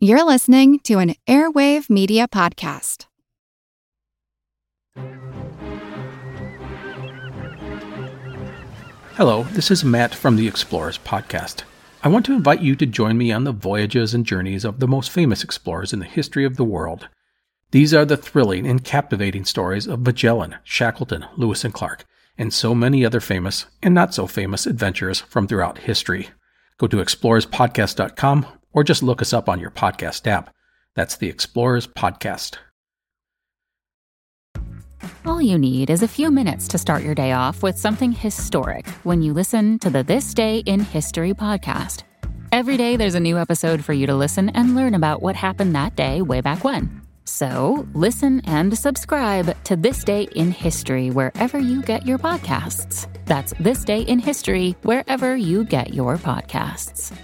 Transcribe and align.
You're 0.00 0.24
listening 0.24 0.78
to 0.84 1.00
an 1.00 1.16
Airwave 1.26 1.90
Media 1.90 2.28
Podcast. 2.28 3.06
Hello, 9.16 9.42
this 9.42 9.72
is 9.72 9.82
Matt 9.82 10.14
from 10.14 10.36
the 10.36 10.46
Explorers 10.46 10.98
Podcast. 10.98 11.64
I 12.04 12.08
want 12.08 12.24
to 12.26 12.32
invite 12.32 12.60
you 12.60 12.76
to 12.76 12.86
join 12.86 13.18
me 13.18 13.32
on 13.32 13.42
the 13.42 13.50
voyages 13.50 14.14
and 14.14 14.24
journeys 14.24 14.64
of 14.64 14.78
the 14.78 14.86
most 14.86 15.10
famous 15.10 15.42
explorers 15.42 15.92
in 15.92 15.98
the 15.98 16.04
history 16.04 16.44
of 16.44 16.56
the 16.56 16.64
world. 16.64 17.08
These 17.72 17.92
are 17.92 18.04
the 18.04 18.16
thrilling 18.16 18.68
and 18.68 18.84
captivating 18.84 19.44
stories 19.44 19.88
of 19.88 20.06
Magellan, 20.06 20.58
Shackleton, 20.62 21.24
Lewis 21.36 21.64
and 21.64 21.74
Clark, 21.74 22.04
and 22.38 22.54
so 22.54 22.72
many 22.72 23.04
other 23.04 23.18
famous 23.18 23.66
and 23.82 23.94
not 23.94 24.14
so 24.14 24.28
famous 24.28 24.64
adventures 24.64 25.22
from 25.22 25.48
throughout 25.48 25.78
history. 25.78 26.28
Go 26.78 26.86
to 26.86 26.98
explorerspodcast.com 26.98 28.46
or 28.72 28.84
just 28.84 29.02
look 29.02 29.22
us 29.22 29.32
up 29.32 29.48
on 29.48 29.60
your 29.60 29.70
podcast 29.70 30.26
app. 30.26 30.54
That's 30.94 31.16
the 31.16 31.28
Explorers 31.28 31.86
Podcast. 31.86 32.56
All 35.24 35.40
you 35.40 35.58
need 35.58 35.90
is 35.90 36.02
a 36.02 36.08
few 36.08 36.30
minutes 36.30 36.66
to 36.68 36.78
start 36.78 37.02
your 37.02 37.14
day 37.14 37.32
off 37.32 37.62
with 37.62 37.78
something 37.78 38.12
historic 38.12 38.88
when 39.04 39.22
you 39.22 39.32
listen 39.32 39.78
to 39.80 39.90
the 39.90 40.02
This 40.02 40.34
Day 40.34 40.58
in 40.60 40.80
History 40.80 41.34
podcast. 41.34 42.02
Every 42.50 42.76
day, 42.76 42.96
there's 42.96 43.14
a 43.14 43.20
new 43.20 43.36
episode 43.38 43.84
for 43.84 43.92
you 43.92 44.06
to 44.06 44.14
listen 44.14 44.48
and 44.50 44.74
learn 44.74 44.94
about 44.94 45.20
what 45.20 45.36
happened 45.36 45.74
that 45.74 45.96
day 45.96 46.22
way 46.22 46.40
back 46.40 46.64
when. 46.64 47.02
So, 47.24 47.86
listen 47.92 48.40
and 48.46 48.76
subscribe 48.76 49.54
to 49.64 49.76
This 49.76 50.02
Day 50.02 50.28
in 50.34 50.50
History 50.50 51.10
wherever 51.10 51.58
you 51.58 51.82
get 51.82 52.06
your 52.06 52.18
podcasts. 52.18 53.06
That's 53.26 53.52
This 53.60 53.84
Day 53.84 54.00
in 54.00 54.18
History 54.18 54.74
wherever 54.82 55.36
you 55.36 55.64
get 55.64 55.92
your 55.92 56.16
podcasts. 56.16 57.14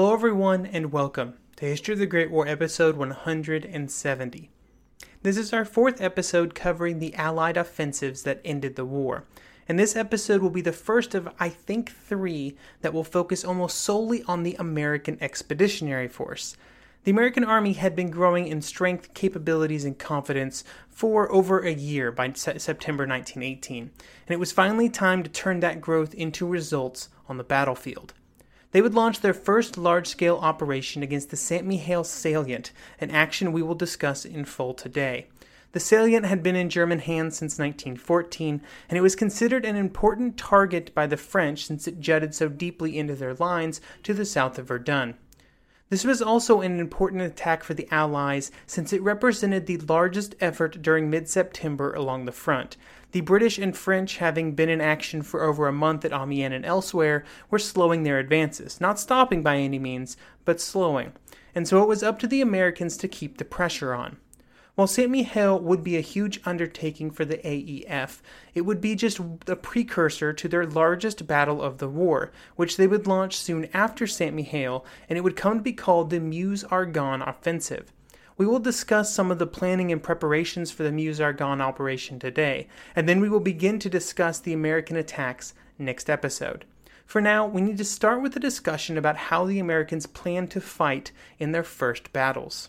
Hello, 0.00 0.14
everyone, 0.14 0.64
and 0.64 0.92
welcome 0.92 1.34
to 1.56 1.64
History 1.64 1.92
of 1.92 1.98
the 1.98 2.06
Great 2.06 2.30
War, 2.30 2.46
episode 2.46 2.96
170. 2.96 4.48
This 5.24 5.36
is 5.36 5.52
our 5.52 5.64
fourth 5.64 6.00
episode 6.00 6.54
covering 6.54 7.00
the 7.00 7.16
Allied 7.16 7.56
offensives 7.56 8.22
that 8.22 8.40
ended 8.44 8.76
the 8.76 8.84
war. 8.84 9.24
And 9.66 9.76
this 9.76 9.96
episode 9.96 10.40
will 10.40 10.50
be 10.50 10.60
the 10.60 10.70
first 10.70 11.16
of, 11.16 11.28
I 11.40 11.48
think, 11.48 11.90
three 11.90 12.56
that 12.80 12.92
will 12.92 13.02
focus 13.02 13.44
almost 13.44 13.78
solely 13.78 14.22
on 14.28 14.44
the 14.44 14.54
American 14.60 15.18
Expeditionary 15.20 16.06
Force. 16.06 16.56
The 17.02 17.10
American 17.10 17.42
Army 17.42 17.72
had 17.72 17.96
been 17.96 18.10
growing 18.10 18.46
in 18.46 18.62
strength, 18.62 19.14
capabilities, 19.14 19.84
and 19.84 19.98
confidence 19.98 20.62
for 20.88 21.30
over 21.32 21.58
a 21.58 21.74
year 21.74 22.12
by 22.12 22.30
Se- 22.34 22.58
September 22.58 23.04
1918, 23.04 23.82
and 23.82 23.90
it 24.28 24.38
was 24.38 24.52
finally 24.52 24.88
time 24.88 25.24
to 25.24 25.28
turn 25.28 25.58
that 25.58 25.80
growth 25.80 26.14
into 26.14 26.46
results 26.46 27.08
on 27.28 27.36
the 27.36 27.42
battlefield. 27.42 28.14
They 28.72 28.82
would 28.82 28.94
launch 28.94 29.20
their 29.20 29.34
first 29.34 29.78
large 29.78 30.06
scale 30.06 30.36
operation 30.36 31.02
against 31.02 31.30
the 31.30 31.36
St. 31.36 31.66
Mihiel 31.66 32.04
salient, 32.04 32.70
an 33.00 33.10
action 33.10 33.52
we 33.52 33.62
will 33.62 33.74
discuss 33.74 34.26
in 34.26 34.44
full 34.44 34.74
today. 34.74 35.26
The 35.72 35.80
salient 35.80 36.26
had 36.26 36.42
been 36.42 36.56
in 36.56 36.68
German 36.68 36.98
hands 36.98 37.36
since 37.36 37.58
1914, 37.58 38.60
and 38.88 38.98
it 38.98 39.02
was 39.02 39.16
considered 39.16 39.64
an 39.64 39.76
important 39.76 40.36
target 40.36 40.94
by 40.94 41.06
the 41.06 41.16
French 41.16 41.66
since 41.66 41.86
it 41.86 42.00
jutted 42.00 42.34
so 42.34 42.48
deeply 42.48 42.98
into 42.98 43.14
their 43.14 43.34
lines 43.34 43.80
to 44.02 44.12
the 44.12 44.24
south 44.24 44.58
of 44.58 44.68
Verdun. 44.68 45.14
This 45.90 46.04
was 46.04 46.20
also 46.20 46.60
an 46.60 46.80
important 46.80 47.22
attack 47.22 47.64
for 47.64 47.72
the 47.72 47.88
Allies 47.90 48.50
since 48.66 48.92
it 48.92 49.00
represented 49.00 49.64
the 49.64 49.78
largest 49.78 50.34
effort 50.38 50.82
during 50.82 51.08
mid 51.08 51.30
September 51.30 51.94
along 51.94 52.26
the 52.26 52.32
front. 52.32 52.76
The 53.12 53.22
British 53.22 53.56
and 53.56 53.74
French, 53.74 54.18
having 54.18 54.54
been 54.54 54.68
in 54.68 54.82
action 54.82 55.22
for 55.22 55.42
over 55.42 55.66
a 55.66 55.72
month 55.72 56.04
at 56.04 56.12
Amiens 56.12 56.52
and 56.52 56.66
elsewhere, 56.66 57.24
were 57.48 57.58
slowing 57.58 58.02
their 58.02 58.18
advances, 58.18 58.82
not 58.82 59.00
stopping 59.00 59.42
by 59.42 59.56
any 59.56 59.78
means, 59.78 60.18
but 60.44 60.60
slowing. 60.60 61.12
And 61.54 61.66
so 61.66 61.82
it 61.82 61.88
was 61.88 62.02
up 62.02 62.18
to 62.18 62.26
the 62.26 62.42
Americans 62.42 62.98
to 62.98 63.08
keep 63.08 63.38
the 63.38 63.46
pressure 63.46 63.94
on. 63.94 64.18
While 64.78 64.86
St. 64.86 65.10
Mihiel 65.10 65.60
would 65.60 65.82
be 65.82 65.96
a 65.96 66.00
huge 66.00 66.38
undertaking 66.44 67.10
for 67.10 67.24
the 67.24 67.38
AEF, 67.38 68.20
it 68.54 68.60
would 68.60 68.80
be 68.80 68.94
just 68.94 69.18
a 69.48 69.56
precursor 69.56 70.32
to 70.32 70.46
their 70.46 70.66
largest 70.66 71.26
battle 71.26 71.60
of 71.60 71.78
the 71.78 71.88
war, 71.88 72.30
which 72.54 72.76
they 72.76 72.86
would 72.86 73.08
launch 73.08 73.36
soon 73.36 73.68
after 73.74 74.06
St. 74.06 74.36
Mihiel, 74.36 74.84
and 75.08 75.18
it 75.18 75.22
would 75.22 75.34
come 75.34 75.56
to 75.56 75.62
be 75.64 75.72
called 75.72 76.10
the 76.10 76.20
Meuse 76.20 76.62
Argonne 76.62 77.22
Offensive. 77.22 77.92
We 78.36 78.46
will 78.46 78.60
discuss 78.60 79.12
some 79.12 79.32
of 79.32 79.40
the 79.40 79.48
planning 79.48 79.90
and 79.90 80.00
preparations 80.00 80.70
for 80.70 80.84
the 80.84 80.92
Meuse 80.92 81.20
Argonne 81.20 81.60
operation 81.60 82.20
today, 82.20 82.68
and 82.94 83.08
then 83.08 83.18
we 83.20 83.28
will 83.28 83.40
begin 83.40 83.80
to 83.80 83.90
discuss 83.90 84.38
the 84.38 84.52
American 84.52 84.94
attacks 84.94 85.54
next 85.76 86.08
episode. 86.08 86.64
For 87.04 87.20
now, 87.20 87.48
we 87.48 87.62
need 87.62 87.78
to 87.78 87.84
start 87.84 88.22
with 88.22 88.36
a 88.36 88.38
discussion 88.38 88.96
about 88.96 89.16
how 89.16 89.44
the 89.44 89.58
Americans 89.58 90.06
planned 90.06 90.52
to 90.52 90.60
fight 90.60 91.10
in 91.40 91.50
their 91.50 91.64
first 91.64 92.12
battles. 92.12 92.68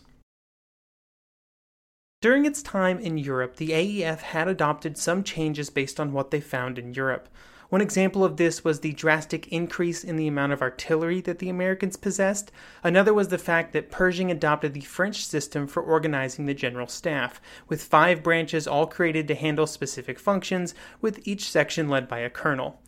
During 2.20 2.44
its 2.44 2.60
time 2.62 2.98
in 2.98 3.16
Europe, 3.16 3.56
the 3.56 3.70
AEF 3.70 4.18
had 4.18 4.46
adopted 4.46 4.98
some 4.98 5.24
changes 5.24 5.70
based 5.70 5.98
on 5.98 6.12
what 6.12 6.30
they 6.30 6.40
found 6.42 6.78
in 6.78 6.92
Europe. 6.92 7.30
One 7.70 7.80
example 7.80 8.22
of 8.22 8.36
this 8.36 8.62
was 8.62 8.80
the 8.80 8.92
drastic 8.92 9.48
increase 9.48 10.04
in 10.04 10.16
the 10.16 10.28
amount 10.28 10.52
of 10.52 10.60
artillery 10.60 11.22
that 11.22 11.38
the 11.38 11.48
Americans 11.48 11.96
possessed. 11.96 12.52
Another 12.84 13.14
was 13.14 13.28
the 13.28 13.38
fact 13.38 13.72
that 13.72 13.90
Pershing 13.90 14.30
adopted 14.30 14.74
the 14.74 14.82
French 14.82 15.24
system 15.24 15.66
for 15.66 15.82
organizing 15.82 16.44
the 16.44 16.52
general 16.52 16.88
staff, 16.88 17.40
with 17.68 17.82
five 17.82 18.22
branches 18.22 18.66
all 18.66 18.86
created 18.86 19.26
to 19.28 19.34
handle 19.34 19.66
specific 19.66 20.18
functions, 20.18 20.74
with 21.00 21.26
each 21.26 21.50
section 21.50 21.88
led 21.88 22.06
by 22.06 22.18
a 22.18 22.28
colonel. 22.28 22.82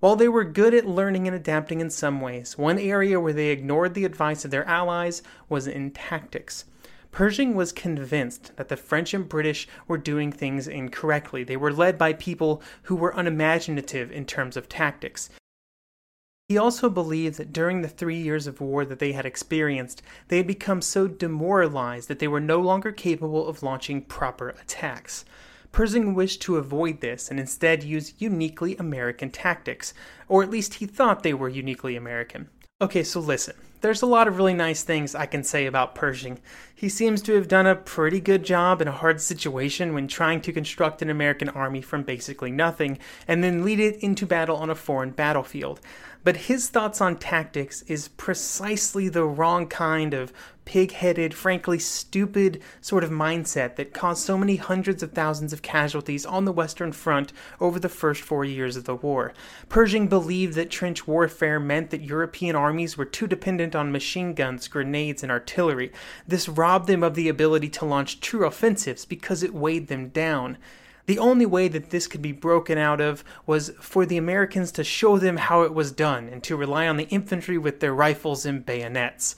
While 0.00 0.16
they 0.16 0.28
were 0.28 0.44
good 0.44 0.72
at 0.72 0.86
learning 0.86 1.26
and 1.26 1.36
adapting 1.36 1.82
in 1.82 1.90
some 1.90 2.22
ways, 2.22 2.56
one 2.56 2.78
area 2.78 3.20
where 3.20 3.34
they 3.34 3.48
ignored 3.48 3.92
the 3.92 4.06
advice 4.06 4.46
of 4.46 4.50
their 4.50 4.64
allies 4.64 5.22
was 5.50 5.66
in 5.66 5.90
tactics. 5.90 6.64
Pershing 7.18 7.56
was 7.56 7.72
convinced 7.72 8.54
that 8.54 8.68
the 8.68 8.76
French 8.76 9.12
and 9.12 9.28
British 9.28 9.66
were 9.88 9.98
doing 9.98 10.30
things 10.30 10.68
incorrectly. 10.68 11.42
They 11.42 11.56
were 11.56 11.72
led 11.72 11.98
by 11.98 12.12
people 12.12 12.62
who 12.82 12.94
were 12.94 13.10
unimaginative 13.10 14.12
in 14.12 14.24
terms 14.24 14.56
of 14.56 14.68
tactics. 14.68 15.28
He 16.48 16.56
also 16.56 16.88
believed 16.88 17.36
that 17.38 17.52
during 17.52 17.80
the 17.80 17.88
three 17.88 18.18
years 18.22 18.46
of 18.46 18.60
war 18.60 18.84
that 18.84 19.00
they 19.00 19.10
had 19.10 19.26
experienced, 19.26 20.00
they 20.28 20.36
had 20.36 20.46
become 20.46 20.80
so 20.80 21.08
demoralized 21.08 22.06
that 22.06 22.20
they 22.20 22.28
were 22.28 22.38
no 22.38 22.60
longer 22.60 22.92
capable 22.92 23.48
of 23.48 23.64
launching 23.64 24.02
proper 24.02 24.50
attacks. 24.50 25.24
Pershing 25.72 26.14
wished 26.14 26.40
to 26.42 26.54
avoid 26.54 27.00
this 27.00 27.32
and 27.32 27.40
instead 27.40 27.82
use 27.82 28.14
uniquely 28.18 28.76
American 28.76 29.30
tactics, 29.30 29.92
or 30.28 30.44
at 30.44 30.50
least 30.50 30.74
he 30.74 30.86
thought 30.86 31.24
they 31.24 31.34
were 31.34 31.48
uniquely 31.48 31.96
American. 31.96 32.48
Okay, 32.80 33.02
so 33.02 33.18
listen. 33.18 33.56
There's 33.80 34.02
a 34.02 34.06
lot 34.06 34.28
of 34.28 34.36
really 34.36 34.54
nice 34.54 34.84
things 34.84 35.16
I 35.16 35.26
can 35.26 35.42
say 35.42 35.66
about 35.66 35.96
Pershing. 35.96 36.38
He 36.72 36.88
seems 36.88 37.20
to 37.22 37.34
have 37.34 37.48
done 37.48 37.66
a 37.66 37.74
pretty 37.74 38.20
good 38.20 38.44
job 38.44 38.80
in 38.80 38.86
a 38.86 38.92
hard 38.92 39.20
situation 39.20 39.94
when 39.94 40.06
trying 40.06 40.40
to 40.42 40.52
construct 40.52 41.02
an 41.02 41.10
American 41.10 41.48
army 41.48 41.82
from 41.82 42.04
basically 42.04 42.52
nothing 42.52 43.00
and 43.26 43.42
then 43.42 43.64
lead 43.64 43.80
it 43.80 43.96
into 43.96 44.26
battle 44.26 44.56
on 44.58 44.70
a 44.70 44.76
foreign 44.76 45.10
battlefield. 45.10 45.80
But 46.22 46.36
his 46.36 46.68
thoughts 46.68 47.00
on 47.00 47.16
tactics 47.16 47.82
is 47.82 48.06
precisely 48.06 49.08
the 49.08 49.24
wrong 49.24 49.66
kind 49.66 50.14
of 50.14 50.32
pig 50.68 50.92
headed, 50.92 51.32
frankly 51.32 51.78
stupid 51.78 52.60
sort 52.82 53.02
of 53.02 53.08
mindset 53.08 53.76
that 53.76 53.94
caused 53.94 54.22
so 54.22 54.36
many 54.36 54.56
hundreds 54.56 55.02
of 55.02 55.12
thousands 55.12 55.50
of 55.54 55.62
casualties 55.62 56.26
on 56.26 56.44
the 56.44 56.52
Western 56.52 56.92
Front 56.92 57.32
over 57.58 57.80
the 57.80 57.88
first 57.88 58.20
four 58.20 58.44
years 58.44 58.76
of 58.76 58.84
the 58.84 58.94
war. 58.94 59.32
Pershing 59.70 60.08
believed 60.08 60.54
that 60.56 60.68
trench 60.68 61.06
warfare 61.06 61.58
meant 61.58 61.88
that 61.88 62.02
European 62.02 62.54
armies 62.54 62.98
were 62.98 63.06
too 63.06 63.26
dependent 63.26 63.74
on 63.74 63.90
machine 63.90 64.34
guns, 64.34 64.68
grenades, 64.68 65.22
and 65.22 65.32
artillery. 65.32 65.90
This 66.26 66.50
robbed 66.50 66.86
them 66.86 67.02
of 67.02 67.14
the 67.14 67.30
ability 67.30 67.70
to 67.70 67.86
launch 67.86 68.20
true 68.20 68.44
offensives 68.44 69.06
because 69.06 69.42
it 69.42 69.54
weighed 69.54 69.88
them 69.88 70.10
down. 70.10 70.58
The 71.06 71.18
only 71.18 71.46
way 71.46 71.68
that 71.68 71.88
this 71.88 72.06
could 72.06 72.20
be 72.20 72.32
broken 72.32 72.76
out 72.76 73.00
of 73.00 73.24
was 73.46 73.70
for 73.80 74.04
the 74.04 74.18
Americans 74.18 74.70
to 74.72 74.84
show 74.84 75.16
them 75.16 75.38
how 75.38 75.62
it 75.62 75.72
was 75.72 75.92
done 75.92 76.28
and 76.28 76.42
to 76.42 76.56
rely 76.56 76.86
on 76.86 76.98
the 76.98 77.08
infantry 77.08 77.56
with 77.56 77.80
their 77.80 77.94
rifles 77.94 78.44
and 78.44 78.66
bayonets. 78.66 79.34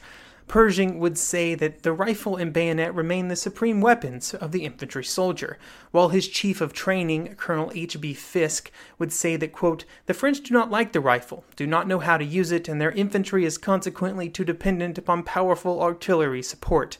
Pershing 0.50 0.98
would 0.98 1.16
say 1.16 1.54
that 1.54 1.84
the 1.84 1.92
rifle 1.92 2.34
and 2.34 2.52
bayonet 2.52 2.92
remain 2.92 3.28
the 3.28 3.36
supreme 3.36 3.80
weapons 3.80 4.34
of 4.34 4.50
the 4.50 4.64
infantry 4.64 5.04
soldier, 5.04 5.58
while 5.92 6.08
his 6.08 6.26
chief 6.26 6.60
of 6.60 6.72
training, 6.72 7.36
Colonel 7.36 7.70
H.B. 7.72 8.14
Fiske, 8.14 8.72
would 8.98 9.12
say 9.12 9.36
that, 9.36 9.52
quote, 9.52 9.84
the 10.06 10.12
French 10.12 10.40
do 10.40 10.52
not 10.52 10.68
like 10.68 10.90
the 10.90 10.98
rifle, 10.98 11.44
do 11.54 11.68
not 11.68 11.86
know 11.86 12.00
how 12.00 12.16
to 12.16 12.24
use 12.24 12.50
it, 12.50 12.66
and 12.66 12.80
their 12.80 12.90
infantry 12.90 13.44
is 13.44 13.58
consequently 13.58 14.28
too 14.28 14.42
dependent 14.42 14.98
upon 14.98 15.22
powerful 15.22 15.80
artillery 15.80 16.42
support. 16.42 16.98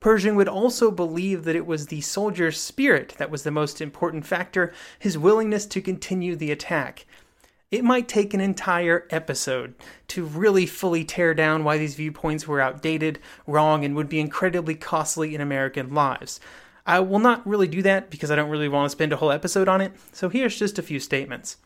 Pershing 0.00 0.34
would 0.34 0.48
also 0.48 0.90
believe 0.90 1.44
that 1.44 1.56
it 1.56 1.66
was 1.66 1.88
the 1.88 2.00
soldier's 2.00 2.58
spirit 2.58 3.14
that 3.18 3.30
was 3.30 3.42
the 3.42 3.50
most 3.50 3.82
important 3.82 4.24
factor, 4.24 4.72
his 4.98 5.18
willingness 5.18 5.66
to 5.66 5.82
continue 5.82 6.34
the 6.34 6.50
attack. 6.50 7.04
It 7.70 7.84
might 7.84 8.08
take 8.08 8.34
an 8.34 8.40
entire 8.40 9.06
episode 9.10 9.76
to 10.08 10.24
really 10.24 10.66
fully 10.66 11.04
tear 11.04 11.34
down 11.34 11.62
why 11.62 11.78
these 11.78 11.94
viewpoints 11.94 12.48
were 12.48 12.60
outdated, 12.60 13.20
wrong, 13.46 13.84
and 13.84 13.94
would 13.94 14.08
be 14.08 14.18
incredibly 14.18 14.74
costly 14.74 15.36
in 15.36 15.40
American 15.40 15.94
lives. 15.94 16.40
I 16.84 16.98
will 16.98 17.20
not 17.20 17.46
really 17.46 17.68
do 17.68 17.80
that 17.82 18.10
because 18.10 18.32
I 18.32 18.34
don't 18.34 18.50
really 18.50 18.68
want 18.68 18.86
to 18.86 18.90
spend 18.90 19.12
a 19.12 19.16
whole 19.16 19.30
episode 19.30 19.68
on 19.68 19.80
it, 19.80 19.92
so 20.10 20.28
here's 20.28 20.58
just 20.58 20.80
a 20.80 20.82
few 20.82 20.98
statements. 20.98 21.58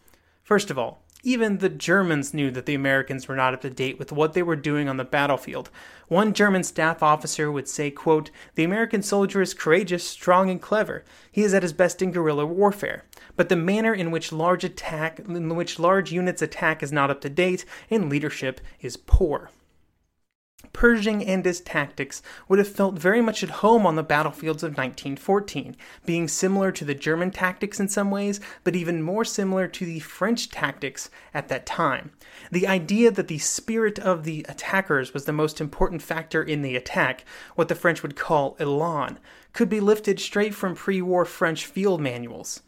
First 0.42 0.70
of 0.70 0.78
all, 0.78 1.03
even 1.24 1.58
the 1.58 1.68
Germans 1.68 2.32
knew 2.32 2.50
that 2.50 2.66
the 2.66 2.74
Americans 2.74 3.26
were 3.26 3.34
not 3.34 3.54
up 3.54 3.62
to 3.62 3.70
date 3.70 3.98
with 3.98 4.12
what 4.12 4.34
they 4.34 4.42
were 4.42 4.56
doing 4.56 4.88
on 4.88 4.98
the 4.98 5.04
battlefield. 5.04 5.70
One 6.08 6.32
German 6.32 6.62
staff 6.62 7.02
officer 7.02 7.50
would 7.50 7.66
say, 7.66 7.90
quote, 7.90 8.30
"The 8.54 8.64
American 8.64 9.02
soldier 9.02 9.40
is 9.40 9.54
courageous, 9.54 10.06
strong, 10.06 10.50
and 10.50 10.60
clever. 10.60 11.04
He 11.32 11.42
is 11.42 11.54
at 11.54 11.62
his 11.62 11.72
best 11.72 12.02
in 12.02 12.12
guerrilla 12.12 12.46
warfare. 12.46 13.04
But 13.36 13.48
the 13.48 13.56
manner 13.56 13.94
in 13.94 14.10
which 14.10 14.30
large 14.30 14.64
attack 14.64 15.18
in 15.18 15.56
which 15.56 15.78
large 15.78 16.12
units 16.12 16.42
attack 16.42 16.82
is 16.82 16.92
not 16.92 17.10
up 17.10 17.20
to 17.22 17.30
date, 17.30 17.64
and 17.90 18.10
leadership 18.10 18.60
is 18.80 18.96
poor." 18.96 19.50
Pershing 20.72 21.24
and 21.24 21.44
his 21.44 21.60
tactics 21.60 22.22
would 22.48 22.58
have 22.58 22.68
felt 22.68 22.98
very 22.98 23.20
much 23.20 23.42
at 23.42 23.50
home 23.50 23.86
on 23.86 23.96
the 23.96 24.02
battlefields 24.02 24.62
of 24.62 24.70
1914, 24.70 25.76
being 26.06 26.28
similar 26.28 26.72
to 26.72 26.84
the 26.84 26.94
German 26.94 27.30
tactics 27.30 27.78
in 27.78 27.88
some 27.88 28.10
ways, 28.10 28.40
but 28.62 28.74
even 28.74 29.02
more 29.02 29.24
similar 29.24 29.68
to 29.68 29.84
the 29.84 30.00
French 30.00 30.50
tactics 30.50 31.10
at 31.32 31.48
that 31.48 31.66
time. 31.66 32.12
The 32.50 32.66
idea 32.66 33.10
that 33.10 33.28
the 33.28 33.38
spirit 33.38 33.98
of 33.98 34.24
the 34.24 34.44
attackers 34.48 35.12
was 35.12 35.24
the 35.24 35.32
most 35.32 35.60
important 35.60 36.02
factor 36.02 36.42
in 36.42 36.62
the 36.62 36.76
attack, 36.76 37.24
what 37.54 37.68
the 37.68 37.74
French 37.74 38.02
would 38.02 38.16
call 38.16 38.56
elan, 38.58 39.18
could 39.52 39.68
be 39.68 39.80
lifted 39.80 40.18
straight 40.18 40.54
from 40.54 40.74
pre 40.74 41.02
war 41.02 41.24
French 41.24 41.66
field 41.66 42.00
manuals. 42.00 42.62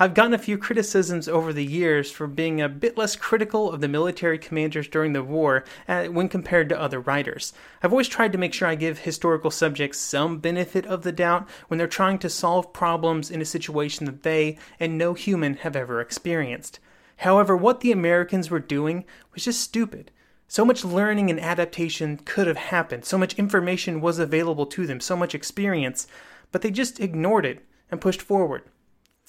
I've 0.00 0.14
gotten 0.14 0.32
a 0.32 0.38
few 0.38 0.58
criticisms 0.58 1.26
over 1.26 1.52
the 1.52 1.64
years 1.64 2.12
for 2.12 2.28
being 2.28 2.60
a 2.60 2.68
bit 2.68 2.96
less 2.96 3.16
critical 3.16 3.72
of 3.72 3.80
the 3.80 3.88
military 3.88 4.38
commanders 4.38 4.86
during 4.86 5.12
the 5.12 5.24
war 5.24 5.64
uh, 5.88 6.04
when 6.04 6.28
compared 6.28 6.68
to 6.68 6.80
other 6.80 7.00
writers. 7.00 7.52
I've 7.82 7.90
always 7.90 8.06
tried 8.06 8.30
to 8.30 8.38
make 8.38 8.54
sure 8.54 8.68
I 8.68 8.76
give 8.76 9.00
historical 9.00 9.50
subjects 9.50 9.98
some 9.98 10.38
benefit 10.38 10.86
of 10.86 11.02
the 11.02 11.10
doubt 11.10 11.48
when 11.66 11.78
they're 11.78 11.88
trying 11.88 12.20
to 12.20 12.30
solve 12.30 12.72
problems 12.72 13.28
in 13.28 13.42
a 13.42 13.44
situation 13.44 14.06
that 14.06 14.22
they 14.22 14.56
and 14.78 14.96
no 14.96 15.14
human 15.14 15.54
have 15.56 15.74
ever 15.74 16.00
experienced. 16.00 16.78
However, 17.16 17.56
what 17.56 17.80
the 17.80 17.90
Americans 17.90 18.50
were 18.50 18.60
doing 18.60 19.04
was 19.34 19.42
just 19.42 19.60
stupid. 19.60 20.12
So 20.46 20.64
much 20.64 20.84
learning 20.84 21.28
and 21.28 21.40
adaptation 21.40 22.18
could 22.18 22.46
have 22.46 22.56
happened, 22.56 23.04
so 23.04 23.18
much 23.18 23.34
information 23.34 24.00
was 24.00 24.20
available 24.20 24.66
to 24.66 24.86
them, 24.86 25.00
so 25.00 25.16
much 25.16 25.34
experience, 25.34 26.06
but 26.52 26.62
they 26.62 26.70
just 26.70 27.00
ignored 27.00 27.44
it 27.44 27.66
and 27.90 28.00
pushed 28.00 28.22
forward. 28.22 28.62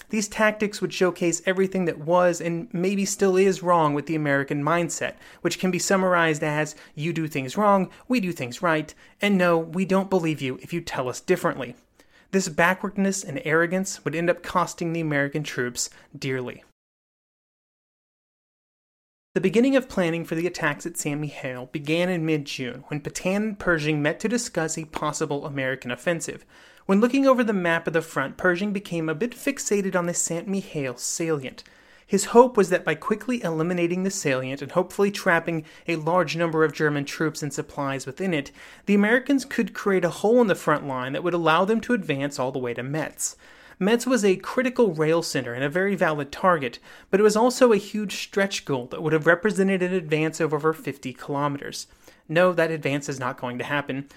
These 0.10 0.28
tactics 0.28 0.82
would 0.82 0.94
showcase 0.94 1.42
everything 1.46 1.86
that 1.86 2.00
was 2.00 2.42
and 2.42 2.68
maybe 2.74 3.06
still 3.06 3.38
is 3.38 3.62
wrong 3.62 3.94
with 3.94 4.08
the 4.08 4.16
American 4.16 4.64
mindset, 4.64 5.16
which 5.42 5.60
can 5.60 5.72
be 5.72 5.80
summarized 5.80 6.44
as 6.44 6.76
you 6.96 7.14
do 7.14 7.28
things 7.28 7.58
wrong, 7.58 7.90
we 8.08 8.20
do 8.20 8.32
things 8.32 8.62
right, 8.62 8.94
and 9.22 9.38
no, 9.38 9.58
we 9.58 9.86
don't 9.86 10.10
believe 10.10 10.42
you 10.42 10.58
if 10.62 10.74
you 10.74 10.82
tell 10.82 11.10
us 11.10 11.22
differently. 11.22 11.76
This 12.32 12.50
backwardness 12.50 13.24
and 13.24 13.42
arrogance 13.46 14.04
would 14.04 14.16
end 14.16 14.30
up 14.30 14.44
costing 14.44 14.94
the 14.94 15.02
American 15.02 15.44
troops 15.44 15.90
dearly. 16.18 16.64
The 19.36 19.42
beginning 19.42 19.76
of 19.76 19.88
planning 19.88 20.26
for 20.26 20.34
the 20.34 20.48
attacks 20.48 20.88
at 20.88 20.98
St. 20.98 21.22
Mihiel 21.22 21.72
began 21.72 22.10
in 22.10 22.26
mid 22.26 22.46
June 22.46 22.84
when 22.88 23.00
Petain 23.00 23.36
and 23.36 23.60
Pershing 23.60 24.02
met 24.02 24.20
to 24.22 24.28
discuss 24.28 24.78
a 24.78 24.86
possible 24.86 25.46
American 25.46 25.92
offensive. 25.92 26.46
When 26.90 27.02
looking 27.02 27.28
over 27.28 27.44
the 27.44 27.54
map 27.54 27.86
of 27.86 27.94
the 27.94 28.02
front, 28.02 28.36
Pershing 28.36 28.74
became 28.74 29.10
a 29.10 29.14
bit 29.14 29.36
fixated 29.36 29.96
on 29.96 30.08
the 30.08 30.14
St. 30.16 30.50
Mihiel 30.50 30.98
salient. 30.98 31.64
His 32.08 32.26
hope 32.34 32.58
was 32.58 32.72
that 32.72 32.84
by 32.84 32.96
quickly 32.96 33.44
eliminating 33.44 34.02
the 34.02 34.10
salient 34.10 34.64
and 34.64 34.72
hopefully 34.72 35.12
trapping 35.12 35.66
a 35.88 35.98
large 35.98 36.36
number 36.36 36.64
of 36.64 36.74
German 36.74 37.06
troops 37.06 37.44
and 37.44 37.54
supplies 37.54 38.08
within 38.08 38.34
it, 38.34 38.50
the 38.88 38.96
Americans 38.96 39.46
could 39.46 39.76
create 39.76 40.04
a 40.04 40.10
hole 40.10 40.42
in 40.42 40.48
the 40.48 40.56
front 40.56 40.88
line 40.88 41.14
that 41.14 41.24
would 41.24 41.36
allow 41.36 41.64
them 41.64 41.80
to 41.82 41.94
advance 41.94 42.40
all 42.40 42.52
the 42.52 42.58
way 42.58 42.74
to 42.74 42.82
Metz. 42.82 43.36
Metz 43.78 44.08
was 44.08 44.26
a 44.26 44.38
critical 44.38 44.92
rail 44.92 45.22
center 45.22 45.54
and 45.54 45.64
a 45.64 45.70
very 45.70 45.94
valid 45.94 46.32
target, 46.32 46.80
but 47.12 47.20
it 47.20 47.24
was 47.24 47.38
also 47.38 47.72
a 47.72 47.78
huge 47.78 48.16
stretch 48.16 48.66
goal 48.66 48.88
that 48.88 49.04
would 49.04 49.14
have 49.14 49.28
represented 49.28 49.84
an 49.84 49.94
advance 49.94 50.40
of 50.40 50.56
over 50.56 50.74
50 50.74 51.14
kilometers. 51.14 51.86
No, 52.28 52.52
that 52.52 52.72
advance 52.72 53.08
is 53.08 53.20
not 53.20 53.40
going 53.40 53.60
to 53.60 53.64
happen. 53.64 54.08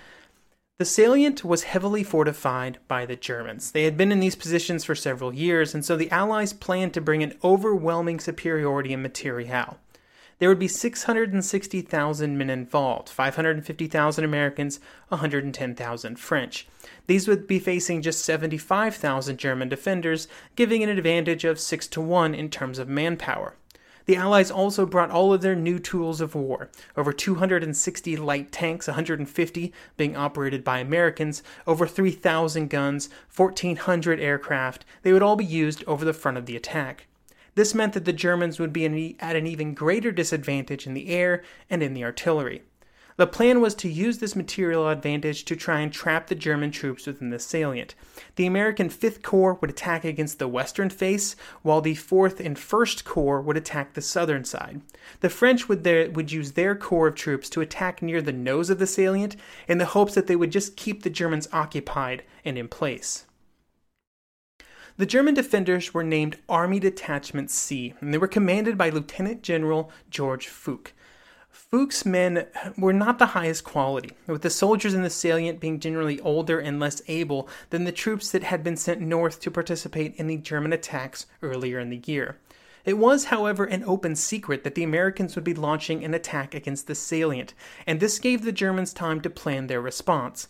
The 0.82 0.86
salient 0.86 1.44
was 1.44 1.62
heavily 1.62 2.02
fortified 2.02 2.78
by 2.88 3.06
the 3.06 3.14
Germans. 3.14 3.70
They 3.70 3.84
had 3.84 3.96
been 3.96 4.10
in 4.10 4.18
these 4.18 4.34
positions 4.34 4.82
for 4.82 4.96
several 4.96 5.32
years, 5.32 5.74
and 5.74 5.84
so 5.84 5.96
the 5.96 6.10
Allies 6.10 6.52
planned 6.52 6.92
to 6.94 7.00
bring 7.00 7.22
an 7.22 7.38
overwhelming 7.44 8.18
superiority 8.18 8.92
in 8.92 9.00
materiel. 9.00 9.78
There 10.40 10.48
would 10.48 10.58
be 10.58 10.66
660,000 10.66 12.36
men 12.36 12.50
involved 12.50 13.08
550,000 13.10 14.24
Americans, 14.24 14.80
110,000 15.10 16.18
French. 16.18 16.66
These 17.06 17.28
would 17.28 17.46
be 17.46 17.60
facing 17.60 18.02
just 18.02 18.24
75,000 18.24 19.36
German 19.36 19.68
defenders, 19.68 20.26
giving 20.56 20.82
an 20.82 20.88
advantage 20.88 21.44
of 21.44 21.60
6 21.60 21.86
to 21.86 22.00
1 22.00 22.34
in 22.34 22.50
terms 22.50 22.80
of 22.80 22.88
manpower. 22.88 23.54
The 24.06 24.16
Allies 24.16 24.50
also 24.50 24.84
brought 24.84 25.10
all 25.10 25.32
of 25.32 25.42
their 25.42 25.54
new 25.54 25.78
tools 25.78 26.20
of 26.20 26.34
war 26.34 26.70
over 26.96 27.12
260 27.12 28.16
light 28.16 28.50
tanks, 28.50 28.88
150 28.88 29.72
being 29.96 30.16
operated 30.16 30.64
by 30.64 30.78
Americans, 30.78 31.42
over 31.66 31.86
3,000 31.86 32.68
guns, 32.68 33.08
1,400 33.34 34.20
aircraft. 34.20 34.84
They 35.02 35.12
would 35.12 35.22
all 35.22 35.36
be 35.36 35.44
used 35.44 35.84
over 35.86 36.04
the 36.04 36.12
front 36.12 36.38
of 36.38 36.46
the 36.46 36.56
attack. 36.56 37.06
This 37.54 37.74
meant 37.74 37.92
that 37.92 38.06
the 38.06 38.12
Germans 38.12 38.58
would 38.58 38.72
be 38.72 39.16
at 39.20 39.36
an 39.36 39.46
even 39.46 39.74
greater 39.74 40.10
disadvantage 40.10 40.86
in 40.86 40.94
the 40.94 41.08
air 41.10 41.42
and 41.68 41.82
in 41.82 41.94
the 41.94 42.04
artillery. 42.04 42.62
The 43.16 43.26
plan 43.26 43.60
was 43.60 43.74
to 43.76 43.88
use 43.88 44.18
this 44.18 44.34
material 44.34 44.88
advantage 44.88 45.44
to 45.44 45.56
try 45.56 45.80
and 45.80 45.92
trap 45.92 46.26
the 46.26 46.34
German 46.34 46.70
troops 46.70 47.06
within 47.06 47.30
the 47.30 47.38
salient. 47.38 47.94
The 48.36 48.46
American 48.46 48.88
5th 48.88 49.22
Corps 49.22 49.58
would 49.60 49.70
attack 49.70 50.04
against 50.04 50.38
the 50.38 50.48
western 50.48 50.88
face, 50.88 51.36
while 51.62 51.80
the 51.80 51.94
4th 51.94 52.40
and 52.44 52.56
1st 52.56 53.04
Corps 53.04 53.42
would 53.42 53.56
attack 53.56 53.92
the 53.92 54.00
southern 54.00 54.44
side. 54.44 54.80
The 55.20 55.28
French 55.28 55.68
would, 55.68 55.84
there, 55.84 56.10
would 56.10 56.32
use 56.32 56.52
their 56.52 56.74
corps 56.74 57.08
of 57.08 57.14
troops 57.14 57.50
to 57.50 57.60
attack 57.60 58.00
near 58.00 58.22
the 58.22 58.32
nose 58.32 58.70
of 58.70 58.78
the 58.78 58.86
salient 58.86 59.36
in 59.68 59.78
the 59.78 59.86
hopes 59.86 60.14
that 60.14 60.26
they 60.26 60.36
would 60.36 60.50
just 60.50 60.76
keep 60.76 61.02
the 61.02 61.10
Germans 61.10 61.48
occupied 61.52 62.22
and 62.44 62.56
in 62.56 62.68
place. 62.68 63.26
The 64.96 65.06
German 65.06 65.34
defenders 65.34 65.94
were 65.94 66.04
named 66.04 66.38
Army 66.48 66.78
Detachment 66.78 67.50
C, 67.50 67.94
and 68.00 68.12
they 68.12 68.18
were 68.18 68.28
commanded 68.28 68.76
by 68.76 68.90
Lieutenant 68.90 69.42
General 69.42 69.90
George 70.10 70.48
Fuchs. 70.48 70.92
Fuchs's 71.72 72.04
men 72.04 72.48
were 72.76 72.92
not 72.92 73.18
the 73.18 73.28
highest 73.28 73.64
quality, 73.64 74.10
with 74.26 74.42
the 74.42 74.50
soldiers 74.50 74.92
in 74.92 75.00
the 75.00 75.08
salient 75.08 75.58
being 75.58 75.80
generally 75.80 76.20
older 76.20 76.58
and 76.58 76.78
less 76.78 77.00
able 77.08 77.48
than 77.70 77.84
the 77.84 77.92
troops 77.92 78.30
that 78.30 78.42
had 78.42 78.62
been 78.62 78.76
sent 78.76 79.00
north 79.00 79.40
to 79.40 79.50
participate 79.50 80.14
in 80.16 80.26
the 80.26 80.36
German 80.36 80.74
attacks 80.74 81.24
earlier 81.40 81.78
in 81.78 81.88
the 81.88 82.02
year. 82.04 82.36
It 82.84 82.98
was, 82.98 83.24
however, 83.24 83.64
an 83.64 83.84
open 83.84 84.16
secret 84.16 84.64
that 84.64 84.74
the 84.74 84.82
Americans 84.82 85.34
would 85.34 85.44
be 85.44 85.54
launching 85.54 86.04
an 86.04 86.12
attack 86.12 86.54
against 86.54 86.88
the 86.88 86.94
salient, 86.94 87.54
and 87.86 88.00
this 88.00 88.18
gave 88.18 88.42
the 88.42 88.52
Germans 88.52 88.92
time 88.92 89.22
to 89.22 89.30
plan 89.30 89.66
their 89.66 89.80
response. 89.80 90.48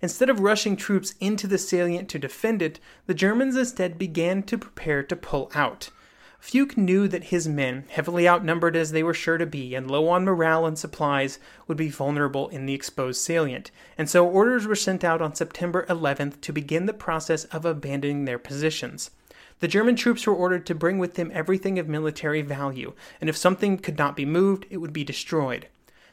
Instead 0.00 0.30
of 0.30 0.38
rushing 0.38 0.76
troops 0.76 1.16
into 1.18 1.48
the 1.48 1.58
salient 1.58 2.08
to 2.10 2.18
defend 2.20 2.62
it, 2.62 2.78
the 3.06 3.14
Germans 3.14 3.56
instead 3.56 3.98
began 3.98 4.44
to 4.44 4.56
prepare 4.56 5.02
to 5.02 5.16
pull 5.16 5.50
out. 5.52 5.90
Fuchs 6.40 6.76
knew 6.76 7.06
that 7.06 7.24
his 7.24 7.46
men, 7.46 7.84
heavily 7.90 8.26
outnumbered 8.26 8.74
as 8.74 8.92
they 8.92 9.02
were 9.02 9.12
sure 9.12 9.36
to 9.36 9.44
be 9.44 9.74
and 9.74 9.90
low 9.90 10.08
on 10.08 10.24
morale 10.24 10.64
and 10.64 10.78
supplies, 10.78 11.38
would 11.68 11.76
be 11.76 11.90
vulnerable 11.90 12.48
in 12.48 12.64
the 12.64 12.72
exposed 12.72 13.20
salient, 13.20 13.70
and 13.98 14.08
so 14.08 14.26
orders 14.26 14.66
were 14.66 14.74
sent 14.74 15.04
out 15.04 15.20
on 15.20 15.34
September 15.34 15.84
11th 15.90 16.40
to 16.40 16.52
begin 16.52 16.86
the 16.86 16.94
process 16.94 17.44
of 17.44 17.66
abandoning 17.66 18.24
their 18.24 18.38
positions. 18.38 19.10
The 19.58 19.68
German 19.68 19.96
troops 19.96 20.26
were 20.26 20.34
ordered 20.34 20.64
to 20.66 20.74
bring 20.74 20.98
with 20.98 21.14
them 21.14 21.30
everything 21.34 21.78
of 21.78 21.88
military 21.88 22.40
value, 22.40 22.94
and 23.20 23.28
if 23.28 23.36
something 23.36 23.76
could 23.76 23.98
not 23.98 24.16
be 24.16 24.24
moved, 24.24 24.64
it 24.70 24.78
would 24.78 24.94
be 24.94 25.04
destroyed. 25.04 25.68